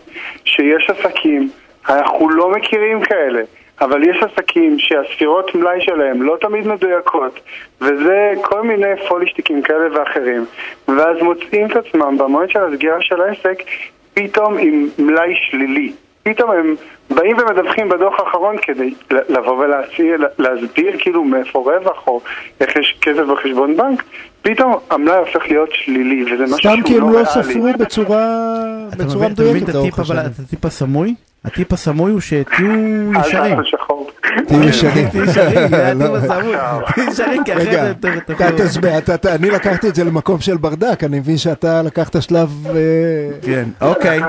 [0.45, 1.51] שיש עסקים,
[1.89, 3.43] אנחנו לא מכירים כאלה,
[3.81, 7.41] אבל יש עסקים שהספירות מלאי שלהם לא תמיד מדויקות,
[7.81, 10.45] וזה כל מיני פולישטיקים כאלה ואחרים,
[10.89, 13.63] ואז מוצאים את עצמם במועד של הסגירה של העסק,
[14.15, 15.93] פתאום עם מלאי שלילי.
[16.23, 16.75] פתאום הם
[17.11, 19.65] באים ומדווחים בדוח האחרון כדי לבוא
[20.39, 22.21] ולהסביר כאילו מאיפה רווח או
[22.61, 24.03] איך יש כסף בחשבון בנק,
[24.45, 27.53] פתאום המלאי הופך להיות שלילי, וזה משהו סתם כי שהוא הם לא לא ריאלי.
[27.55, 28.27] ספרו בצורה
[28.89, 30.33] אתה בצורה מבין- אתה מבין מדויקת את לאורך הטיפ אבל- השנים.
[30.35, 31.15] את הטיפ הסמוי?
[31.45, 32.43] הטיפ הסמוי הוא שתהיו
[33.21, 33.57] ישרים.
[34.47, 35.09] תהיו ישרים.
[35.09, 35.25] תהיו
[36.03, 36.89] לא.
[36.95, 38.49] תהיו ישרים, כי אחרי רגע, זה ת- אתה
[38.99, 42.49] אתה- אתה- אני לקחתי את זה למקום של ברדק, אני מבין שאתה לקחת שלב...
[42.67, 42.73] אה,
[43.43, 44.19] כן, אוקיי.
[44.19, 44.27] אני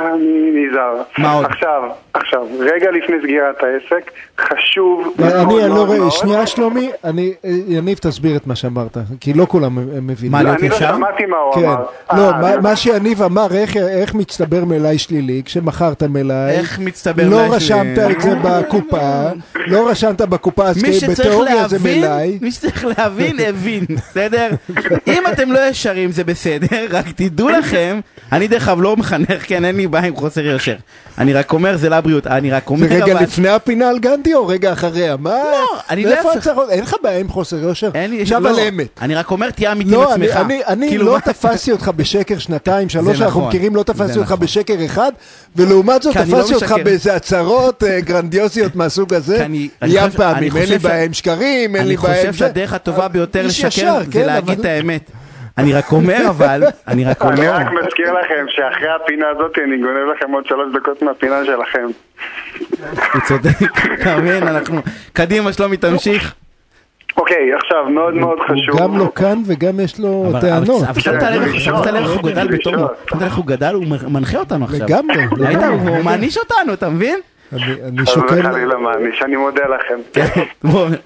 [0.70, 1.02] נזהר.
[1.18, 1.46] מה עוד?
[1.46, 1.82] עכשיו,
[2.14, 8.36] עכשיו, רגע לפני סגירת העסק, חשוב אני לא רואה, שנייה שלומי, אני, אה, יניב תסביר
[8.36, 10.32] את מה שאמרת, כי לא כולם מבינים.
[10.32, 10.96] מה, להיות אני לא ישר?
[10.96, 11.84] שמעתי מה הוא כן, אמר.
[12.14, 16.80] לא, אה, מה- אני- מה שיניב אמר, איך- איך מצטבר מלאי שלילי, כשמכרת מלאי, איך
[16.80, 18.14] מצטבר לא מלאי רשמת שלילי?
[18.14, 19.30] את זה בקופה,
[19.68, 20.78] לא רשמת בקופה, אז
[21.10, 22.38] בתיאוריה זה מלאי.
[22.42, 24.48] מי שצריך להבין, הבין, בסדר?
[25.08, 28.00] אם אתם לא ישרים זה בסדר, רק תדעו לכם,
[28.32, 30.76] אני דרך אגב לא מחנך, כן, אין לי בעיה עם חוסר יושר.
[31.18, 33.24] אני רק אומר, זה לבריאות, אני רק אומר, זה רגע אבל...
[33.24, 35.16] לפני הפינה על גנדי או רגע אחריה?
[35.18, 35.30] מה?
[35.30, 36.12] לא, אני לא?
[36.70, 37.90] אין לך בעיה עם חוסר יושר?
[37.94, 38.88] אין לי, עכשיו לא, על אמת.
[39.02, 40.42] אני רק אומר, תהיה אמיתי עם לא, אני, עצמך.
[40.46, 43.84] אני, אני כאילו, לא מה- תפסתי אותך בשקר שנתיים, שלוש זה שאנחנו נכון, מכירים, לא
[43.84, 44.40] תפסתי אותך נכון.
[44.40, 45.12] בשקר אחד,
[45.56, 46.84] ולעומת זאת אני לא תפסתי אותך משקר.
[46.84, 50.78] באיזה הצהרות אה, גרנדיוזיות מהסוג הזה, אני- אני ים חושב- אני פעמים, אין חושב לי
[50.80, 52.38] בעיה עם שקרים, אין אני לי בעיה עם חושב זה.
[52.38, 55.12] שהדרך הטובה ביותר לשקר ישר, זה כן, להגיד את האמת.
[55.58, 59.78] אני רק אומר אבל, אני רק אני אומר, רק מזכיר לכם שאחרי הפינה הזאת אני
[59.82, 61.88] גונב לכם עוד שלוש דקות מהפינה שלכם.
[63.14, 63.52] הוא צודק,
[64.02, 64.82] אתה מבין, אנחנו,
[65.14, 66.34] קדימה שלומי תמשיך.
[67.18, 68.82] אוקיי, עכשיו, מאוד מאוד הוא חשוב.
[68.82, 70.84] גם לא כאן וגם יש לו אבל- טענות.
[70.90, 72.48] אבל שמת לב איך- שמת לב איך הוא גדל.
[72.48, 72.74] בתור,
[73.10, 74.80] שמת לב איך הוא גדל, הוא מנחה אותנו עכשיו.
[74.88, 75.16] לגמרי?
[75.38, 75.90] לגמרי.
[75.90, 77.20] הוא מעניש אותנו, אתה מבין?
[77.54, 78.40] אני- שוקל...
[78.48, 80.00] וחלילה מעניש, אני מודה לכם.
[80.14, 80.42] כן,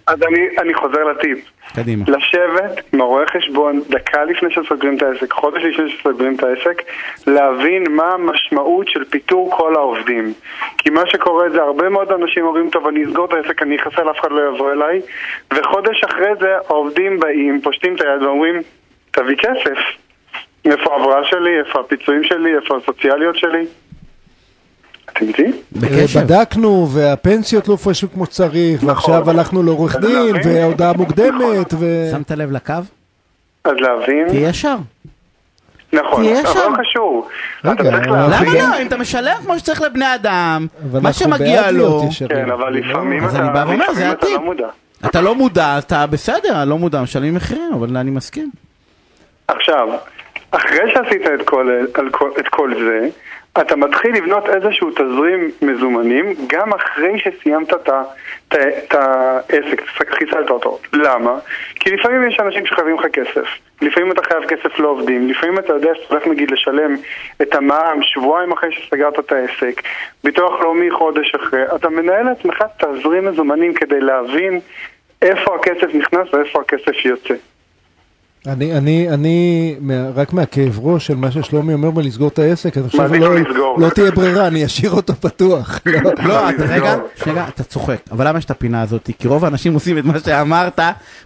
[0.08, 1.38] אז אני, אני חוזר לטיפ.
[1.76, 2.06] קדימה.
[2.08, 6.84] לשבת עם הרואה חשבון דקה לפני שסוגרים את העסק, חודש לפני שסוגרים את העסק,
[7.28, 10.34] להבין מה המשמעות של פיטור כל העובדים.
[10.78, 14.12] כי מה שקורה זה הרבה מאוד אנשים אומרים, טוב, אני אסגור את העסק, אני אחסל,
[14.12, 15.02] אף אחד לא יבוא אליי,
[15.54, 18.62] וחודש אחרי זה העובדים באים, פושטים את היד ואומרים,
[19.12, 19.80] תביא כסף.
[20.66, 23.66] איפה ההבראה שלי, איפה הפיצויים שלי, איפה הסוציאליות שלי?
[25.14, 25.44] אתם?
[25.72, 26.20] בקשב.
[26.20, 30.36] בדקנו, והפנסיות לא הופרשו כמו שצריך, ועכשיו הלכנו לעורך אז דין.
[30.46, 32.10] והודעה מוקדמת, ו...
[32.12, 32.74] שמת לב לקו?
[33.64, 34.76] אז להבין, תהיה ישר.
[35.94, 36.60] נכון, תהיה אבל שם.
[36.60, 37.28] לא קשור.
[37.66, 38.26] רגע, אבל-.
[38.26, 38.82] למה לא?
[38.82, 42.02] אם אתה משלם כמו שצריך לבני אדם, אבל מה שמגיע לו.
[42.30, 44.30] כן, אבל לפעמים אז אתה אני בא ואומר, זה לפעמים הטיפ.
[44.30, 44.68] לא מודע.
[45.06, 48.52] אתה לא מודע, אתה בסדר, לא מודע, משלמים מחירים, אבל אני מסכים.
[49.48, 49.88] עכשיו,
[50.52, 51.70] אחרי שעשית כל,
[52.40, 53.08] את כל זה,
[53.62, 57.74] אתה מתחיל לבנות איזשהו תזרים מזומנים גם אחרי שסיימת
[58.48, 60.80] את העסק, חיסלת אותו.
[60.94, 61.40] למה?
[61.76, 63.46] כי לפעמים יש אנשים שחייבים לך כסף.
[63.82, 66.96] לפעמים אתה חייב כסף לעובדים, לפעמים אתה יודע שאתה הולך נגיד לשלם
[67.42, 69.82] את המע"מ שבועיים אחרי שסגרת את העסק,
[70.24, 74.60] ביטוח לאומי חודש אחרי, אתה מנהל לעצמך תזרים מזומנים כדי להבין
[75.22, 77.34] איפה הכסף נכנס ואיפה הכסף יוצא.
[78.48, 82.90] אני, אני, אני, מה- רק מהכאב ראש של מה ששלומי אומר בלסגור את העסק, אני
[82.90, 83.76] חושב שלא.
[83.80, 85.80] לא תהיה ברירה, אני אשאיר אותו פתוח.
[85.86, 86.12] לא.
[86.26, 86.40] לא.
[86.70, 86.96] רגע,
[87.28, 89.10] רגע, אתה צוחק, אבל למה יש את הפינה הזאת?
[89.20, 90.80] כי רוב האנשים עושים את מה שאמרת,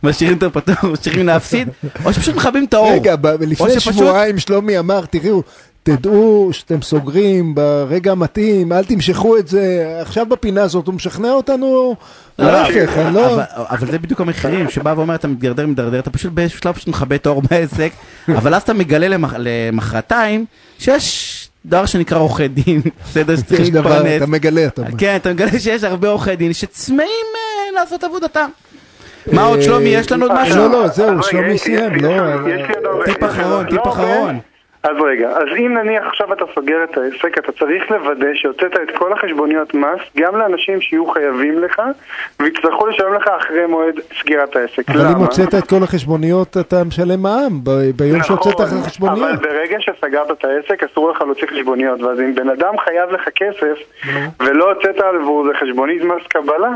[0.04, 1.68] משאירים אותו פתוח, משאירים להפסיד,
[2.06, 2.92] או שפשוט מכבים את האור.
[2.94, 5.44] רגע, לפני שפשוט- שבועיים שלומי אמר, תראו,
[5.84, 9.64] תדעו שאתם סוגרים ברגע המתאים, אל תמשכו את זה.
[10.02, 11.96] עכשיו בפינה הזאת הוא משכנע אותנו,
[12.40, 13.38] לא, להפך, אני לא...
[13.56, 17.16] אבל- זה בדיוק המחירים, שבא ואומר אתה מתדרדר מתדרדר, אתה פשוט באיזשהו שלב פשוט מכבה
[17.16, 17.92] את האור בעסק,
[18.38, 20.46] אבל אז אתה מגלה למח- למחרתיים
[20.80, 23.36] שיש דבר שנקרא עורכי דין, בסדר,
[23.72, 24.18] דבר, להתפרנס.
[24.18, 24.92] אתה מגלה, אתה אומר.
[24.98, 28.50] כן, אתה מגלה שיש הרבה עורכי דין שצמאים אה, לעשות עבודתם.
[29.32, 30.56] מה עוד שלומי, יש לנו עוד אה, משהו?
[30.58, 32.10] לא, לא, זהו, שלומי סיים, לא...
[32.12, 32.50] הרבה-
[33.06, 33.92] טיפ אחרון, טיפ לא.
[33.92, 34.40] אחרון.
[34.84, 38.98] אז רגע, אז אם נניח עכשיו אתה סוגר את העסק, אתה צריך לוודא שהוצאת את
[38.98, 41.82] כל החשבוניות מס גם לאנשים שיהיו חייבים לך
[42.40, 44.90] ויצטרכו לשלם לך אחרי מועד סגירת העסק.
[44.90, 45.18] אבל אם למה?
[45.18, 49.42] הוצאת את כל החשבוניות, אתה משלם מע"מ ב- ביום שהוצאת את נכון, אבל החשבוניות.
[49.42, 53.78] ברגע שסגרת את העסק אסור לך להוציא חשבוניות ואז אם בן אדם חייב לך כסף
[54.40, 56.70] ולא הוצאת עבור זה חשבונית מס קבלה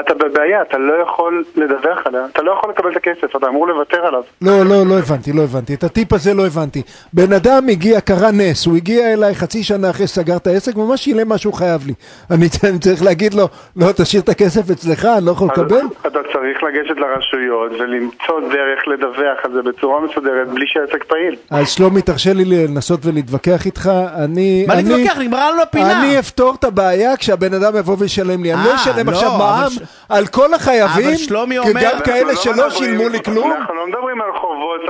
[0.00, 3.68] אתה בבעיה, אתה לא יכול לדווח עליה, אתה לא יכול לקבל את הכסף, אתה אמור
[3.68, 4.22] לוותר עליו.
[4.42, 5.74] לא, לא, לא הבנתי, לא הבנתי.
[5.74, 6.82] את הטיפ הזה לא הבנתי.
[7.12, 11.04] בן אדם הגיע, קרה נס, הוא הגיע אליי חצי שנה אחרי שסגר את העסק, ממש
[11.04, 11.92] שילם מה שהוא חייב לי.
[12.30, 15.80] אני אני צריך להגיד לו, לא, תשאיר את הכסף אצלך, אני לא יכול אז לקבל?
[16.06, 21.36] אתה צריך לגשת לרשויות ולמצוא דרך לדווח על זה בצורה מסודרת בלי שהעסק פעיל.
[21.50, 23.90] אז שלומי, תרשה לי לנסות ולהתווכח איתך.
[24.24, 24.64] אני...
[24.68, 25.18] מה אני- להתווכח?
[25.18, 26.02] נגמרה לנו הפינה.
[26.02, 28.54] אני אפתור את הבעיה כשהבן אדם יבוא וישלם לי.
[28.54, 29.70] אני לא אה, אשלם לא, עכשיו מע"מ
[30.08, 31.16] על כל החייבים,
[31.64, 33.52] כי גם כאלה לא שלא שילמו לי כלום.
[33.52, 34.05] אנחנו לא מדברים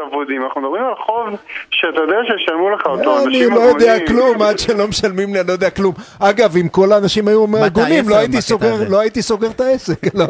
[0.08, 1.26] אבודים, אנחנו מדברים על חוב
[1.70, 3.16] שאתה יודע שישלמו לך אותו.
[3.18, 4.06] אני אנשים לא יודע.
[4.06, 5.94] כלום, עד שלא משלמים לי, אני לא יודע כלום.
[6.18, 8.88] אגב, אם כל האנשים היו הגונים, לא הייתי סוגר-?
[8.88, 10.00] לא הייתי סוגר את העסק.
[10.14, 10.26] לא.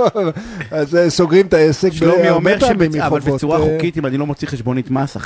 [0.71, 4.07] אז אה, סוגרים את העסק שלומי אומר פעמים שבצ- אבל מחובות, בצורה אה, חוקית, אם
[4.07, 5.17] אני לא מוציא חשבונית מס,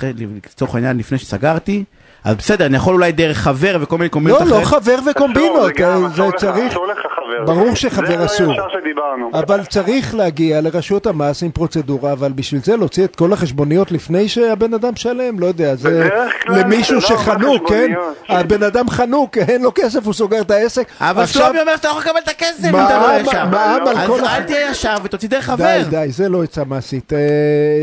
[0.46, 1.84] לצורך העניין, לפני שסגרתי,
[2.24, 4.82] אז בסדר, אני יכול אולי דרך חבר וכל מיני קומבינות לא, לא אחרות.
[4.82, 6.70] חבר וקומבינות, אה, זה צריך...
[6.72, 6.98] אסור לך
[7.44, 7.54] חבר.
[7.54, 8.46] ברור שחבר זה אסור.
[8.46, 9.30] לא ישר שדיברנו.
[9.34, 14.28] אבל צריך להגיע לרשויות המס עם פרוצדורה, אבל בשביל זה להוציא את כל החשבוניות לפני
[14.28, 17.86] שהבן אדם שלם, לא יודע, זה בדרך כלל למישהו זה לא שחנוק, כן?
[18.28, 20.86] הבן אדם חנוק, אין לו כסף, הוא סוגר את העסק.
[21.00, 23.44] אבל שלומי אומר שאתה לא יכול לקבל את הכסף אם מע"מ- אתה לא ישר.
[23.46, 25.56] מע"מ על אז כל אל תהיה ישר ותוציא דרך חבר.
[25.64, 27.12] די, די, זה לא עצה מעשית.
[27.12, 27.18] אה,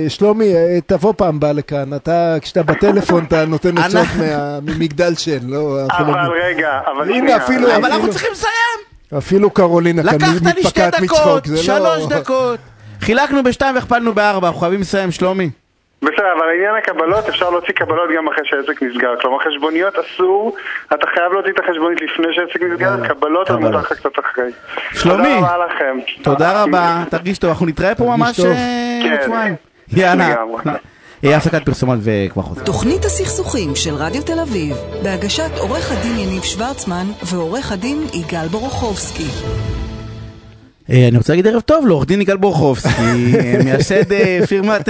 [0.10, 4.08] שלומי, אה, תבוא פעם הבאה לכאן, אתה, כשאתה בטלפון אתה נותן עצות
[4.62, 5.58] ממגדל שן, לא...
[5.58, 7.38] לא- אבל רגע, אבל הנה, שנייה.
[7.38, 8.87] אפילו- אבל אנחנו צריכים לסיים.
[9.18, 12.20] אפילו קרולינה כאן לקחת לי שתי מתפקעת מצחוק, דקות, זה שלוש לא...
[12.20, 12.60] דקות.
[13.02, 15.50] חילקנו בשתיים והכפלנו בארבע, אנחנו חייבים לסיים, שלומי.
[16.02, 19.14] בסדר, אבל לעניין הקבלות, אפשר להוציא קבלות גם אחרי שהעסק נסגר.
[19.22, 20.56] כלומר, חשבוניות אסור,
[20.94, 24.52] אתה חייב להוציא את החשבונית לפני שהעסק נסגר, קבלות אני מותר לך קצת אחרי.
[24.94, 25.24] שלומי.
[25.24, 25.98] תודה רבה לכם.
[26.24, 28.46] תודה רבה, תרגיש טוב, אנחנו נתראה פה תרגיש ממש טוב.
[28.46, 29.12] אה, כן.
[29.12, 29.56] עוד שבועיים.
[29.94, 30.36] יאללה.
[31.24, 32.64] אה, הפסקת פרסומות וכבר חוזר.
[32.64, 39.28] תוכנית הסכסוכים של רדיו תל אביב, בהגשת עורך הדין יניב שוורצמן ועורך הדין יגאל בורוכובסקי.
[40.90, 42.90] אה, אני רוצה להגיד ערב טוב לעורך דין יגאל בורחובסקי,
[43.40, 44.04] אה, מייסד
[44.48, 44.90] פירמת...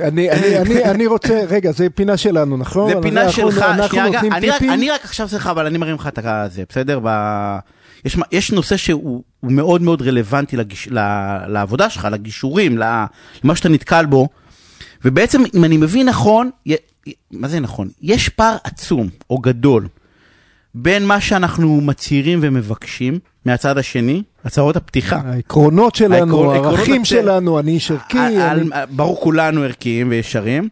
[0.00, 2.92] אני, אני, אני, אני רוצה, רגע, זה פינה שלנו, נכון?
[2.94, 4.70] זה פינה אנחנו- שלך, שנייה, אני רק- טיפים.
[4.70, 7.00] אני רק עכשיו סליחה, אבל אני מרים לך את הזה, בסדר?
[8.04, 10.98] יש, יש נושא שהוא הוא מאוד מאוד רלוונטי לגיש, ל,
[11.48, 14.28] לעבודה שלך, לגישורים, למה שאתה נתקל בו,
[15.06, 16.50] ובעצם, אם אני מבין נכון,
[17.30, 17.88] מה זה נכון?
[18.02, 19.88] יש פער עצום, או גדול,
[20.74, 25.20] בין מה שאנחנו מצהירים ומבקשים, מהצד השני, הצהרות הפתיחה.
[25.24, 28.18] העקרונות שלנו, הערכים שלנו, אני איש ערכי.
[28.90, 30.68] ברור כולנו ערכיים וישרים,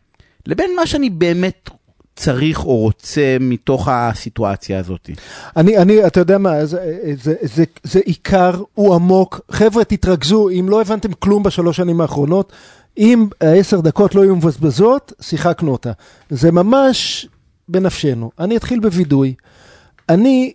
[0.47, 1.71] לבין מה שאני באמת
[2.17, 5.11] צריך או רוצה מתוך הסיטואציה הזאת.
[5.57, 6.79] אני, אני, אתה יודע מה, זה,
[7.23, 9.41] זה, זה, זה עיקר, הוא עמוק.
[9.51, 12.53] חבר'ה, תתרכזו, אם לא הבנתם כלום בשלוש שנים האחרונות,
[12.99, 15.93] אם העשר דקות לא יהיו מבזבזות, שיחקנו אותה.
[16.31, 17.29] זה ממש
[17.69, 18.31] בנפשנו.
[18.39, 19.35] אני אתחיל בווידוי.
[20.09, 20.53] אני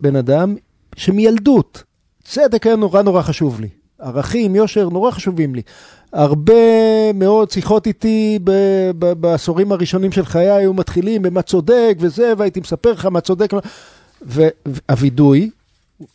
[0.00, 0.56] בן אדם
[0.96, 1.82] שמילדות,
[2.24, 3.68] צדק היה נורא נורא חשוב לי.
[3.98, 5.62] ערכים, יושר, נורא חשובים לי.
[6.12, 12.32] הרבה מאוד שיחות איתי ב- ב- בעשורים הראשונים של חיי היו מתחילים במה צודק וזה,
[12.38, 13.50] והייתי מספר לך מה צודק.
[14.22, 15.50] והווידוי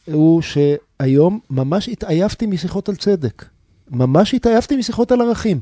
[0.05, 3.45] הוא שהיום ממש התעייפתי משיחות על צדק.
[3.91, 5.59] ממש התעייפתי משיחות על ערכים.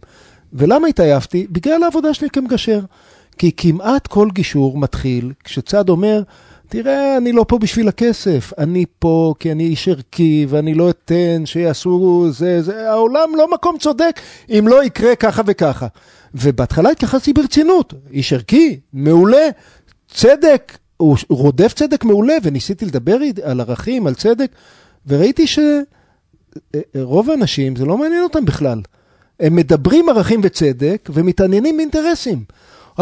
[0.54, 1.48] ולמה התעייפתי?
[1.50, 2.80] בגלל העבודה שלי כמגשר.
[3.38, 6.24] כי כמעט כל גישור מתחיל כשצד אומר,
[6.70, 11.46] תראה, אני לא פה בשביל הכסף, אני פה כי אני איש ערכי ואני לא אתן
[11.46, 14.20] שיעשו זה, זה, העולם לא מקום צודק
[14.50, 15.88] אם לא יקרה ככה וככה.
[16.36, 19.48] ובהתחלה התייחסתי ברצינות, איש ערכי, מעולה,
[20.08, 24.52] צדק, הוא רודף צדק מעולה, וניסיתי לדבר על ערכים, על צדק,
[25.08, 25.48] וראיתי
[26.96, 28.82] שרוב האנשים, זה לא מעניין אותם בכלל.
[29.40, 32.44] הם מדברים ערכים וצדק ומתעניינים באינטרסים.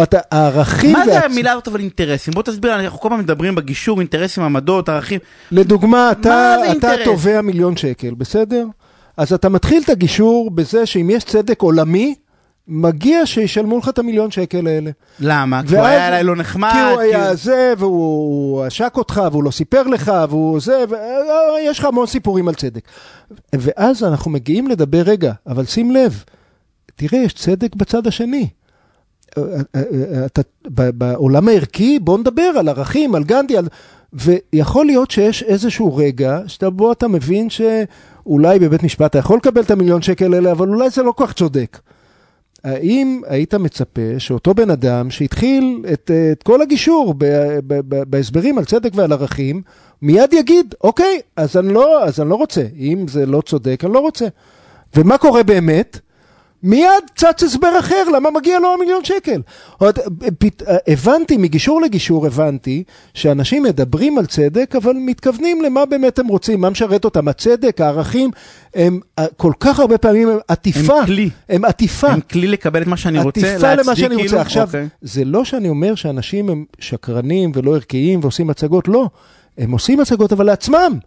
[0.04, 0.92] אתה, הערכים...
[0.94, 2.34] מה זה והצ- המילה הזאת אבל אינטרסים?
[2.34, 5.20] בוא תסביר, אנחנו כל פעם מדברים בגישור, אינטרסים, עמדות, ערכים.
[5.52, 6.92] לדוגמה, אתה, אתה?
[7.06, 8.66] תובע מיליון שקל, בסדר?
[9.18, 12.16] אז אתה מתחיל את הגישור בזה שאם יש צדק עולמי,
[12.68, 14.92] מגיע שישלמו לך את המיליון שקל האלה.
[15.20, 15.62] למה?
[15.68, 16.72] כי הוא היה אליי לא נחמד.
[16.74, 21.80] כי הוא כי היה זה, והוא עשק אותך, והוא לא סיפר לך, והוא זה, ויש
[21.80, 22.82] לך המון סיפורים על צדק.
[23.54, 26.24] ואז אנחנו מגיעים לדבר, רגע, אבל שים לב,
[26.96, 28.50] תראה, יש צדק בצד השני.
[30.26, 33.68] אתה, ב- בעולם הערכי, בוא נדבר על ערכים, על גנדי, על...
[34.14, 39.62] ויכול להיות שיש איזשהו רגע, שאתה בו אתה מבין שאולי בבית משפט אתה יכול לקבל
[39.62, 41.80] את המיליון שקל האלה, אבל אולי זה לא כל כך צודק.
[42.64, 47.26] האם היית מצפה שאותו בן אדם שהתחיל את, את כל הגישור ב,
[47.68, 49.62] ב, ב, בהסברים על צדק ועל ערכים,
[50.02, 52.64] מיד יגיד, אוקיי, אז אני, לא, אז אני לא רוצה.
[52.78, 54.28] אם זה לא צודק, אני לא רוצה.
[54.96, 56.00] ומה קורה באמת?
[56.64, 59.42] מיד צץ הסבר אחר, למה מגיע לו המיליון שקל.
[59.78, 60.00] עוד,
[60.88, 62.84] הבנתי, מגישור לגישור הבנתי,
[63.14, 67.28] שאנשים מדברים על צדק, אבל מתכוונים למה באמת הם רוצים, מה משרת אותם.
[67.28, 68.32] הצדק, הערכים,
[68.76, 69.00] הם
[69.38, 71.00] כל כך הרבה פעמים הם עטיפה.
[71.00, 71.30] הם כלי.
[71.50, 72.08] הם עטיפה.
[72.08, 74.22] הם כלי לקבל את מה שאני רוצה, עטיפה למה שאני כאילו?
[74.22, 74.42] רוצה.
[74.42, 74.88] עכשיו, אוקיי.
[75.02, 79.10] זה לא שאני אומר שאנשים הם שקרנים ולא ערכיים ועושים הצגות, לא.
[79.58, 80.98] הם עושים הצגות, אבל לעצמם.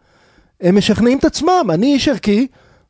[0.61, 1.71] הם משכנעים את עצמם.
[1.71, 2.47] אני איש ערכי,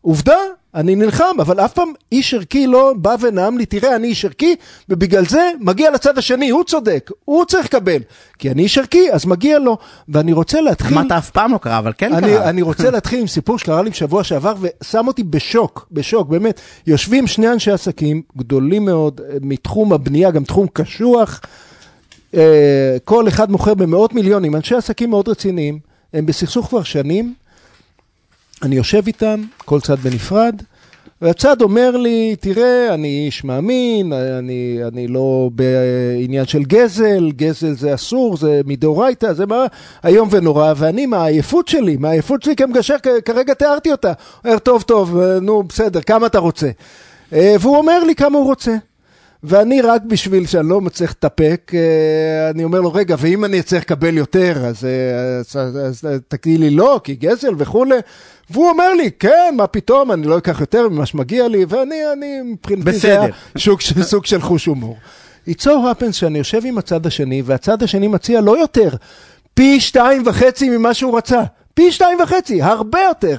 [0.07, 0.37] עובדה,
[0.75, 4.55] אני נלחם, אבל אף פעם איש ערכי לא בא ונאם לי, תראה, אני איש ערכי,
[4.89, 7.99] ובגלל זה מגיע לצד השני, הוא צודק, הוא צריך לקבל.
[8.39, 9.79] כי אני איש ערכי, אז מגיע לו.
[10.09, 10.99] ואני רוצה להתחיל...
[10.99, 12.49] אמרת אף פעם לא קרה, אבל כן אני, קרה.
[12.49, 16.61] אני רוצה להתחיל עם סיפור שקרה לי בשבוע שעבר ושם אותי בשוק, בשוק, באמת.
[16.87, 21.41] יושבים שני אנשי עסקים גדולים מאוד אה, מתחום הבנייה, גם תחום קשוח.
[22.35, 25.79] אה, כל אחד מוכר במאות מיליונים, אנשי עסקים מאוד רציניים,
[26.15, 27.35] הם בסכסוך כבר שנים.
[28.63, 30.63] אני יושב איתם, כל צד בנפרד,
[31.23, 37.95] והצד אומר לי, תראה, אני איש מאמין, אני, אני לא בעניין של גזל, גזל זה
[37.95, 39.67] אסור, זה מדאורייתא, זה מה
[40.05, 44.13] איום ונורא, ואני מהעייפות שלי, מהעייפות שלי כמגשר, כרגע תיארתי אותה.
[44.45, 46.71] אומר, טוב, טוב, נו, בסדר, כמה אתה רוצה?
[47.33, 48.77] אה, והוא אומר לי כמה הוא רוצה.
[49.47, 53.83] ואני רק בשביל שאני לא מצליח להתאפק, אה, אני אומר לו, רגע, ואם אני אצטרך
[53.83, 57.99] לקבל יותר, אז, אה, אז, אז, אז תגידי לי לא, כי גזל וכולי.
[58.51, 62.43] והוא אומר לי, כן, מה פתאום, אני לא אקח יותר ממה שמגיע לי, ואני, אני,
[62.43, 63.33] מבחינתי זה היה.
[63.57, 64.97] שוק, סוג של חוש הומור.
[65.49, 68.89] It's so happens שאני יושב עם הצד השני, והצד השני מציע לא יותר,
[69.55, 71.43] פי שתיים וחצי ממה שהוא רצה.
[71.75, 73.37] פי שתיים וחצי, הרבה יותר.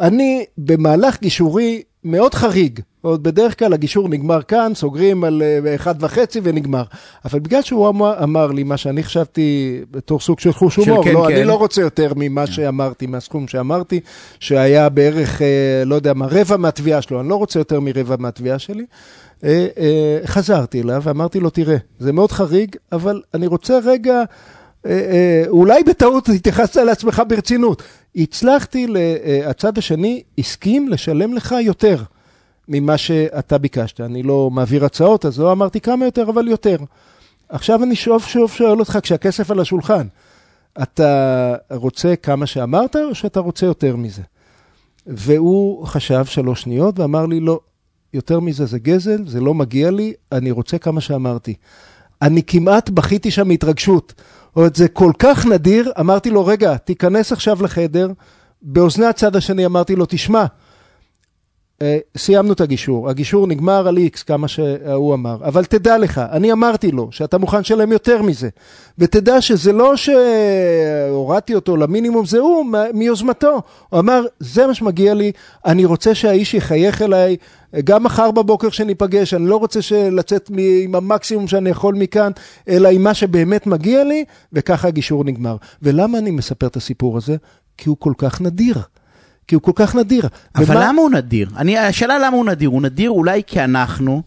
[0.00, 2.80] אני במהלך גישורי מאוד חריג.
[3.06, 6.82] עוד בדרך כלל הגישור נגמר כאן, סוגרים על אה, אחד וחצי ונגמר.
[7.24, 11.12] אבל בגלל שהוא אמר, אמר לי מה שאני חשבתי בתור סוג של חוש הומור, כן,
[11.12, 11.34] לא, כן.
[11.34, 14.00] אני לא רוצה יותר ממה שאמרתי, מהסכום שאמרתי,
[14.40, 18.58] שהיה בערך, אה, לא יודע מה, רבע מהתביעה שלו, אני לא רוצה יותר מרבע מהתביעה
[18.58, 18.84] שלי.
[19.44, 19.66] אה,
[20.24, 24.22] חזרתי אליו ואמרתי לו, תראה, זה מאוד חריג, אבל אני רוצה רגע...
[25.48, 27.82] אולי בטעות התייחסת לעצמך ברצינות.
[28.16, 28.86] הצלחתי,
[29.46, 31.96] הצד השני הסכים לשלם לך יותר
[32.68, 34.00] ממה שאתה ביקשת.
[34.00, 36.76] אני לא מעביר הצעות, אז לא אמרתי כמה יותר, אבל יותר.
[37.48, 40.06] עכשיו אני שוב שוב שואל אותך, כשהכסף על השולחן,
[40.82, 44.22] אתה רוצה כמה שאמרת, או שאתה רוצה יותר מזה?
[45.06, 47.60] והוא חשב שלוש שניות ואמר לי, לא,
[48.14, 51.54] יותר מזה זה גזל, זה לא מגיע לי, אני רוצה כמה שאמרתי.
[52.22, 54.14] אני כמעט בכיתי שם מהתרגשות.
[54.16, 58.12] זאת אומרת, זה כל כך נדיר, אמרתי לו, רגע, תיכנס עכשיו לחדר,
[58.62, 60.44] באוזני הצד השני אמרתי לו, תשמע,
[62.16, 66.90] סיימנו את הגישור, הגישור נגמר על איקס, כמה שהוא אמר, אבל תדע לך, אני אמרתי
[66.90, 68.48] לו שאתה מוכן לשלם יותר מזה,
[68.98, 73.62] ותדע שזה לא שהורדתי אותו למינימום, זה הוא מיוזמתו.
[73.88, 75.32] הוא אמר, זה מה שמגיע לי,
[75.66, 77.36] אני רוצה שהאיש יחייך אליי,
[77.84, 80.50] גם מחר בבוקר שניפגש, אני לא רוצה לצאת
[80.82, 82.32] עם המקסימום שאני יכול מכאן,
[82.68, 85.56] אלא עם מה שבאמת מגיע לי, וככה הגישור נגמר.
[85.82, 87.36] ולמה אני מספר את הסיפור הזה?
[87.78, 88.78] כי הוא כל כך נדיר.
[89.48, 90.28] כי הוא כל כך נדיר.
[90.54, 90.88] אבל ומה...
[90.88, 91.48] למה הוא נדיר?
[91.56, 92.68] אני, השאלה למה הוא נדיר.
[92.68, 94.22] הוא נדיר אולי כי אנחנו,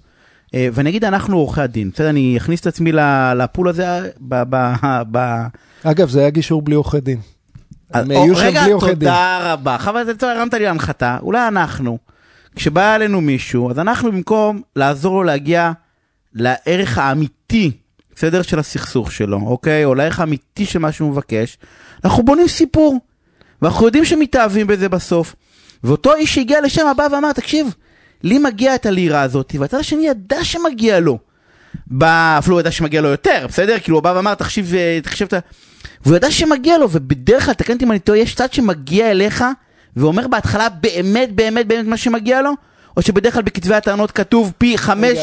[0.53, 2.09] אה, ואני אגיד אנחנו עורכי הדין, בסדר?
[2.09, 2.91] אני אכניס את עצמי
[3.35, 4.43] לפול הזה ב...
[4.49, 4.73] ב,
[5.11, 5.17] ב
[5.83, 7.19] אגב, זה היה גישור בלי עורכי דין.
[7.93, 9.09] הם היו שם בלי עורכי דין.
[9.09, 9.77] רגע, תודה רבה.
[9.77, 11.17] חבל, זה טוב, הרמת לי להנחתה.
[11.21, 11.97] אולי אנחנו,
[12.55, 15.71] כשבא אלינו מישהו, אז אנחנו במקום לעזור לו להגיע
[16.33, 17.71] לערך האמיתי,
[18.15, 18.41] בסדר?
[18.41, 19.85] של הסכסוך שלו, אוקיי?
[19.85, 21.57] או לערך האמיתי של מה שהוא מבקש,
[22.03, 22.99] אנחנו בונים סיפור.
[23.61, 25.35] ואנחנו יודעים שמתאהבים בזה בסוף.
[25.83, 27.73] ואותו איש שהגיע לשם בא ואמר, תקשיב,
[28.23, 31.17] לי מגיע את הלירה הזאת, והצד השני ידע שמגיע לו.
[32.01, 33.79] אפילו הוא ידע שמגיע לו יותר, בסדר?
[33.79, 35.39] כאילו הוא בא ואמר, תחשיב, אה, תחשב את ה...
[36.05, 39.43] והוא ידע שמגיע לו, ובדרך כלל, תקן אותי אם אני טועה, יש צד שמגיע אליך,
[39.95, 42.51] ואומר בהתחלה באמת באמת באמת מה שמגיע לו,
[42.97, 45.17] או שבדרך כלל בכתבי הטענות כתוב פי חמש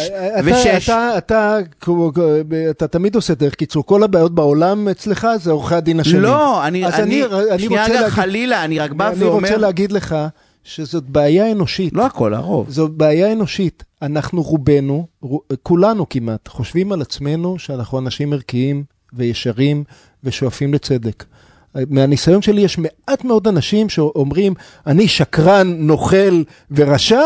[0.44, 0.90] ושש?
[0.90, 2.40] אתה, אתה, אתה,
[2.70, 6.22] אתה תמיד עושה דרך קיצור, כל הבעיות בעולם אצלך זה עורכי הדין השנים.
[6.22, 9.38] לא, אני, אני, אני שנייה רגע חלילה, אני רק בא אני ואומר...
[9.38, 10.16] אני רוצה להגיד לך
[10.64, 11.92] שזאת בעיה אנושית.
[11.92, 12.70] לא הכל, הרוב.
[12.70, 13.84] זאת בעיה אנושית.
[14.02, 15.06] אנחנו רובנו,
[15.62, 19.84] כולנו כמעט, חושבים על עצמנו שאנחנו אנשים ערכיים וישרים
[20.24, 21.24] ושואפים לצדק.
[21.90, 24.54] מהניסיון שלי יש מעט מאוד אנשים שאומרים,
[24.86, 27.22] אני שקרן, נוכל ורשע,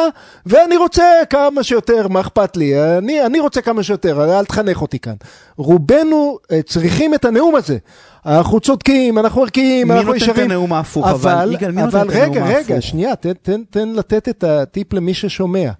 [0.46, 2.98] ואני רוצה כמה שיותר, מה אכפת לי?
[2.98, 5.14] אני, אני רוצה כמה שיותר, אל תחנך אותי כאן.
[5.56, 7.78] רובנו אה, צריכים את הנאום הזה.
[8.26, 10.30] אנחנו צודקים, אנחנו ערכיים, אנחנו ישרים.
[10.30, 11.06] מי נותן את הנאום ההפוך?
[11.06, 11.94] אבל, אבל, ההפוך?
[11.94, 15.70] אבל רגע, רגע, שנייה, תן, תן, תן לתת את הטיפ למי ששומע.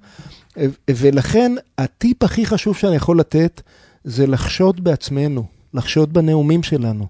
[0.59, 3.61] אה, ולכן, הטיפ הכי חשוב שאני יכול לתת,
[4.05, 5.45] זה לחשוד בעצמנו,
[5.75, 7.07] לחשוד בנאומים שלנו.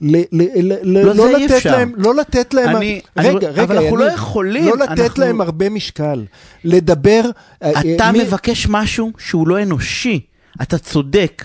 [0.00, 1.76] ל, ל, ל, לא, לא לתת אפשר.
[1.76, 5.00] להם, לא לתת להם, אני, רגע, אני, רגע, אבל אנחנו אני, לא יכולים, לא לתת
[5.00, 5.24] אנחנו...
[5.24, 6.24] להם הרבה משקל,
[6.64, 7.22] לדבר,
[7.58, 8.22] אתה מי...
[8.22, 10.20] מבקש משהו שהוא לא אנושי,
[10.62, 11.44] אתה צודק.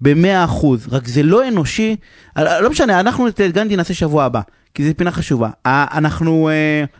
[0.00, 1.96] במאה אחוז, רק זה לא אנושי,
[2.36, 4.40] לא משנה, אנחנו את גנדי נעשה שבוע הבא,
[4.74, 5.50] כי זו פינה חשובה.
[5.66, 6.50] אנחנו,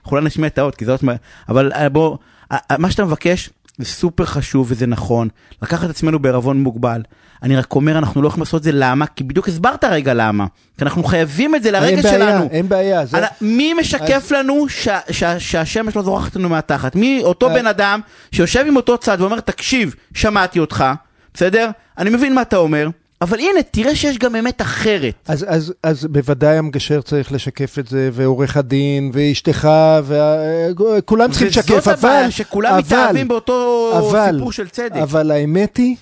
[0.03, 1.01] אנחנו לא נשמיע את האות, כי זה עוד,
[1.49, 2.17] אבל בוא,
[2.79, 5.29] מה שאתה מבקש זה סופר חשוב וזה נכון,
[5.63, 7.03] לקחת את עצמנו בערבון מוגבל.
[7.43, 9.07] אני רק אומר, אנחנו לא יכולים לעשות את זה, למה?
[9.07, 10.47] כי בדיוק הסברת רגע למה.
[10.79, 12.49] כי אנחנו חייבים את זה לרגע שלנו.
[12.51, 13.07] אין בעיה, אין בעיה.
[13.07, 13.19] זה...
[13.41, 14.33] מי משקף אז...
[14.33, 14.89] לנו ש...
[15.11, 15.25] ש...
[15.39, 16.97] שהשמש לא זורחת לנו מהתחת?
[16.97, 18.01] מי אותו בן אדם
[18.33, 20.85] שיושב עם אותו צד ואומר, תקשיב, שמעתי אותך,
[21.35, 21.71] בסדר?
[21.99, 22.89] אני מבין מה אתה אומר.
[23.21, 25.15] אבל הנה, תראה שיש גם אמת אחרת.
[25.29, 29.69] אז, אז, אז בוודאי המגשר צריך לשקף את זה, ועורך הדין, ואשתך,
[30.07, 31.79] וכולם צריכים לשקף, אבל...
[31.79, 34.97] וזאת הבעיה, שכולם אבל, מתאהבים באותו אבל, סיפור של צדק.
[35.03, 35.97] אבל האמת היא,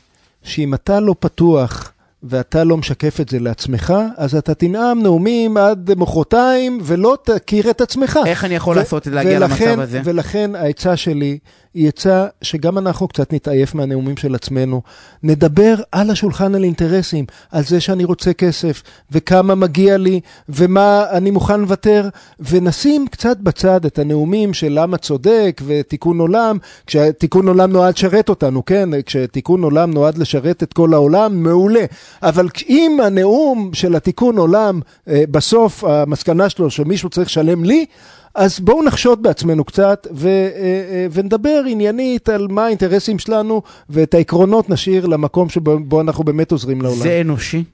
[0.45, 1.94] שאם אתה לא פתוח
[2.25, 7.81] ואתה לא משקף את זה לעצמך, אז אתה תנאם נאומים עד מחרתיים ולא תכיר את
[7.81, 8.19] עצמך.
[8.27, 10.01] איך אני יכול לעשות את זה, להגיע ולכן, למצב הזה?
[10.05, 11.39] ולכן העצה שלי
[11.75, 14.83] היא עצה שגם אנחנו קצת נתעייף מהנאומים של עצמנו.
[15.23, 21.31] נדבר על השולחן על אינטרסים, על זה שאני רוצה כסף, וכמה מגיע לי, ומה אני
[21.31, 22.09] מוכן לוותר,
[22.41, 28.65] ונשים קצת בצד את הנאומים של למה צודק ותיקון עולם, כשתיקון עולם נועד לשרת אותנו,
[28.65, 28.89] כן?
[29.07, 31.85] כשתיקון עולם נועד לשרת את כל העולם, מעולה.
[32.23, 37.87] אבל אם הנאום של התיקון עולם, אה, בסוף המסקנה שלו שמישהו צריך לשלם לי,
[38.35, 44.15] אז בואו נחשוד בעצמנו קצת ו, אה, אה, ונדבר עניינית על מה האינטרסים שלנו ואת
[44.15, 47.03] העקרונות נשאיר למקום שבו אנחנו באמת עוזרים לעולם.
[47.03, 47.65] זה אנושי?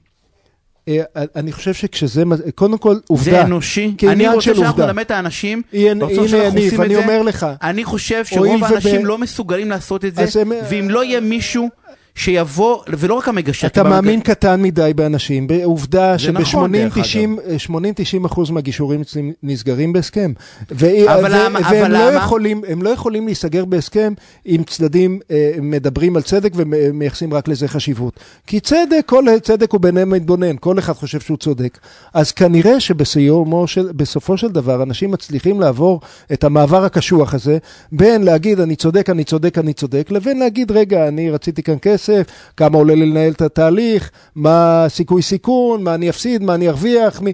[1.35, 2.23] אני חושב שכשזה,
[2.55, 3.31] קודם כל, עובדה.
[3.31, 3.95] זה אנושי?
[4.07, 6.05] אני רוצה שאנחנו נלמד את האנשים, הנה
[6.37, 7.47] יניב, אני אומר לך.
[7.61, 11.69] אני חושב שרוב האנשים לא מסוגלים לעשות את זה, ואם לא יהיה מישהו...
[12.15, 13.67] שיבוא, ולא רק המגשר.
[13.67, 14.25] אתה מאמין במג...
[14.25, 19.01] קטן מדי באנשים, בעובדה שב-80-90 אחוז מהגישורים
[19.43, 20.33] נסגרים בהסכם.
[20.71, 21.59] ו- אבל ו- למה?
[21.59, 22.25] והם אבל לא למה?
[22.25, 24.13] יכולים, הם לא יכולים להיסגר בהסכם
[24.45, 28.19] אם צדדים אה, מדברים על צדק ומייחסים רק לזה חשיבות.
[28.47, 31.77] כי צדק, כל צדק הוא ביניהם מתבונן, כל אחד חושב שהוא צודק.
[32.13, 36.01] אז כנראה שבסופו של דבר אנשים מצליחים לעבור
[36.33, 37.57] את המעבר הקשוח הזה,
[37.91, 42.00] בין להגיד אני צודק, אני צודק, אני צודק, לבין להגיד רגע, אני רציתי כאן כסף.
[42.01, 42.27] כסף,
[42.57, 47.21] כמה עולה לי לנהל את התהליך, מה סיכוי סיכון, מה אני אפסיד, מה אני ארוויח,
[47.21, 47.33] מי...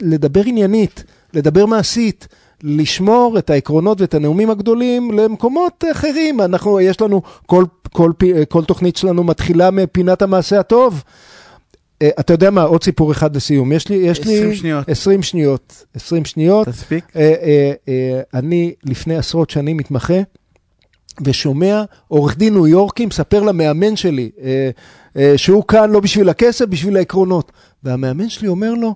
[0.00, 1.04] לדבר עניינית,
[1.34, 2.28] לדבר מעשית.
[2.66, 6.40] לשמור את העקרונות ואת הנאומים הגדולים למקומות אחרים.
[6.40, 8.12] אנחנו, יש לנו, כל, כל,
[8.48, 11.02] כל תוכנית שלנו מתחילה מפינת המעשה הטוב.
[12.02, 13.72] אה, אתה יודע מה, עוד סיפור אחד לסיום.
[13.72, 14.34] יש לי, יש לי...
[14.38, 14.88] 20 שניות.
[14.88, 15.84] 20 שניות.
[15.94, 16.68] 20 שניות.
[16.68, 17.04] תספיק?
[17.16, 17.32] אה,
[17.88, 20.20] אה, אני לפני עשרות שנים מתמחה,
[21.24, 24.70] ושומע עורך דין ניו יורקי מספר למאמן שלי, אה,
[25.16, 27.52] אה, שהוא כאן לא בשביל הכסף, בשביל העקרונות.
[27.84, 28.94] והמאמן שלי אומר לו,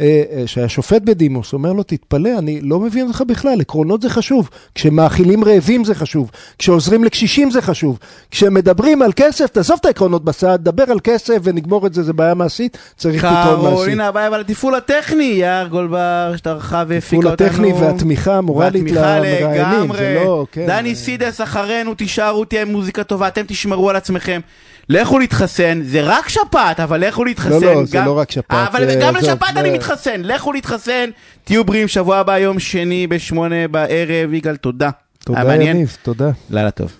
[0.00, 4.10] אה, אה, שהיה שופט בדימוס, אומר לו, תתפלא, אני לא מבין אותך בכלל, עקרונות זה
[4.10, 4.50] חשוב.
[4.74, 7.98] כשמאכילים רעבים זה חשוב, כשעוזרים לקשישים זה חשוב,
[8.30, 12.34] כשמדברים על כסף, תעזוב את העקרונות בצד, דבר על כסף ונגמור את זה, זה בעיה
[12.34, 13.90] מעשית, צריך פתרון מעשי.
[13.90, 17.46] הנה הבעיה, אבל התפעול הטכני, יער גולבר, שטרחה והפיקה אותנו.
[17.46, 19.92] הטכני והתמיכה המורלית למראיינים.
[19.92, 20.66] זה לא, כן.
[20.66, 24.40] דני סידס אחרינו, תישארו, תהיה מוזיקה טובה, אתם תשמרו על עצמכם.
[24.88, 27.50] לכו להתחסן, זה רק שפעת, אבל לכו להתחסן.
[27.50, 30.52] לא, זה גם- לא רק שפעת, אבל זה- גם זה- לשפעת אני זה- מתחסן, לכו
[30.52, 31.10] להתחסן,
[31.44, 34.90] תהיו בריאים, שבוע הבא, יום שני בשמונה בערב, יגאל, תודה.
[35.24, 35.54] תודה.
[35.54, 36.30] יניב, תודה.
[36.50, 36.92] לילה טוב.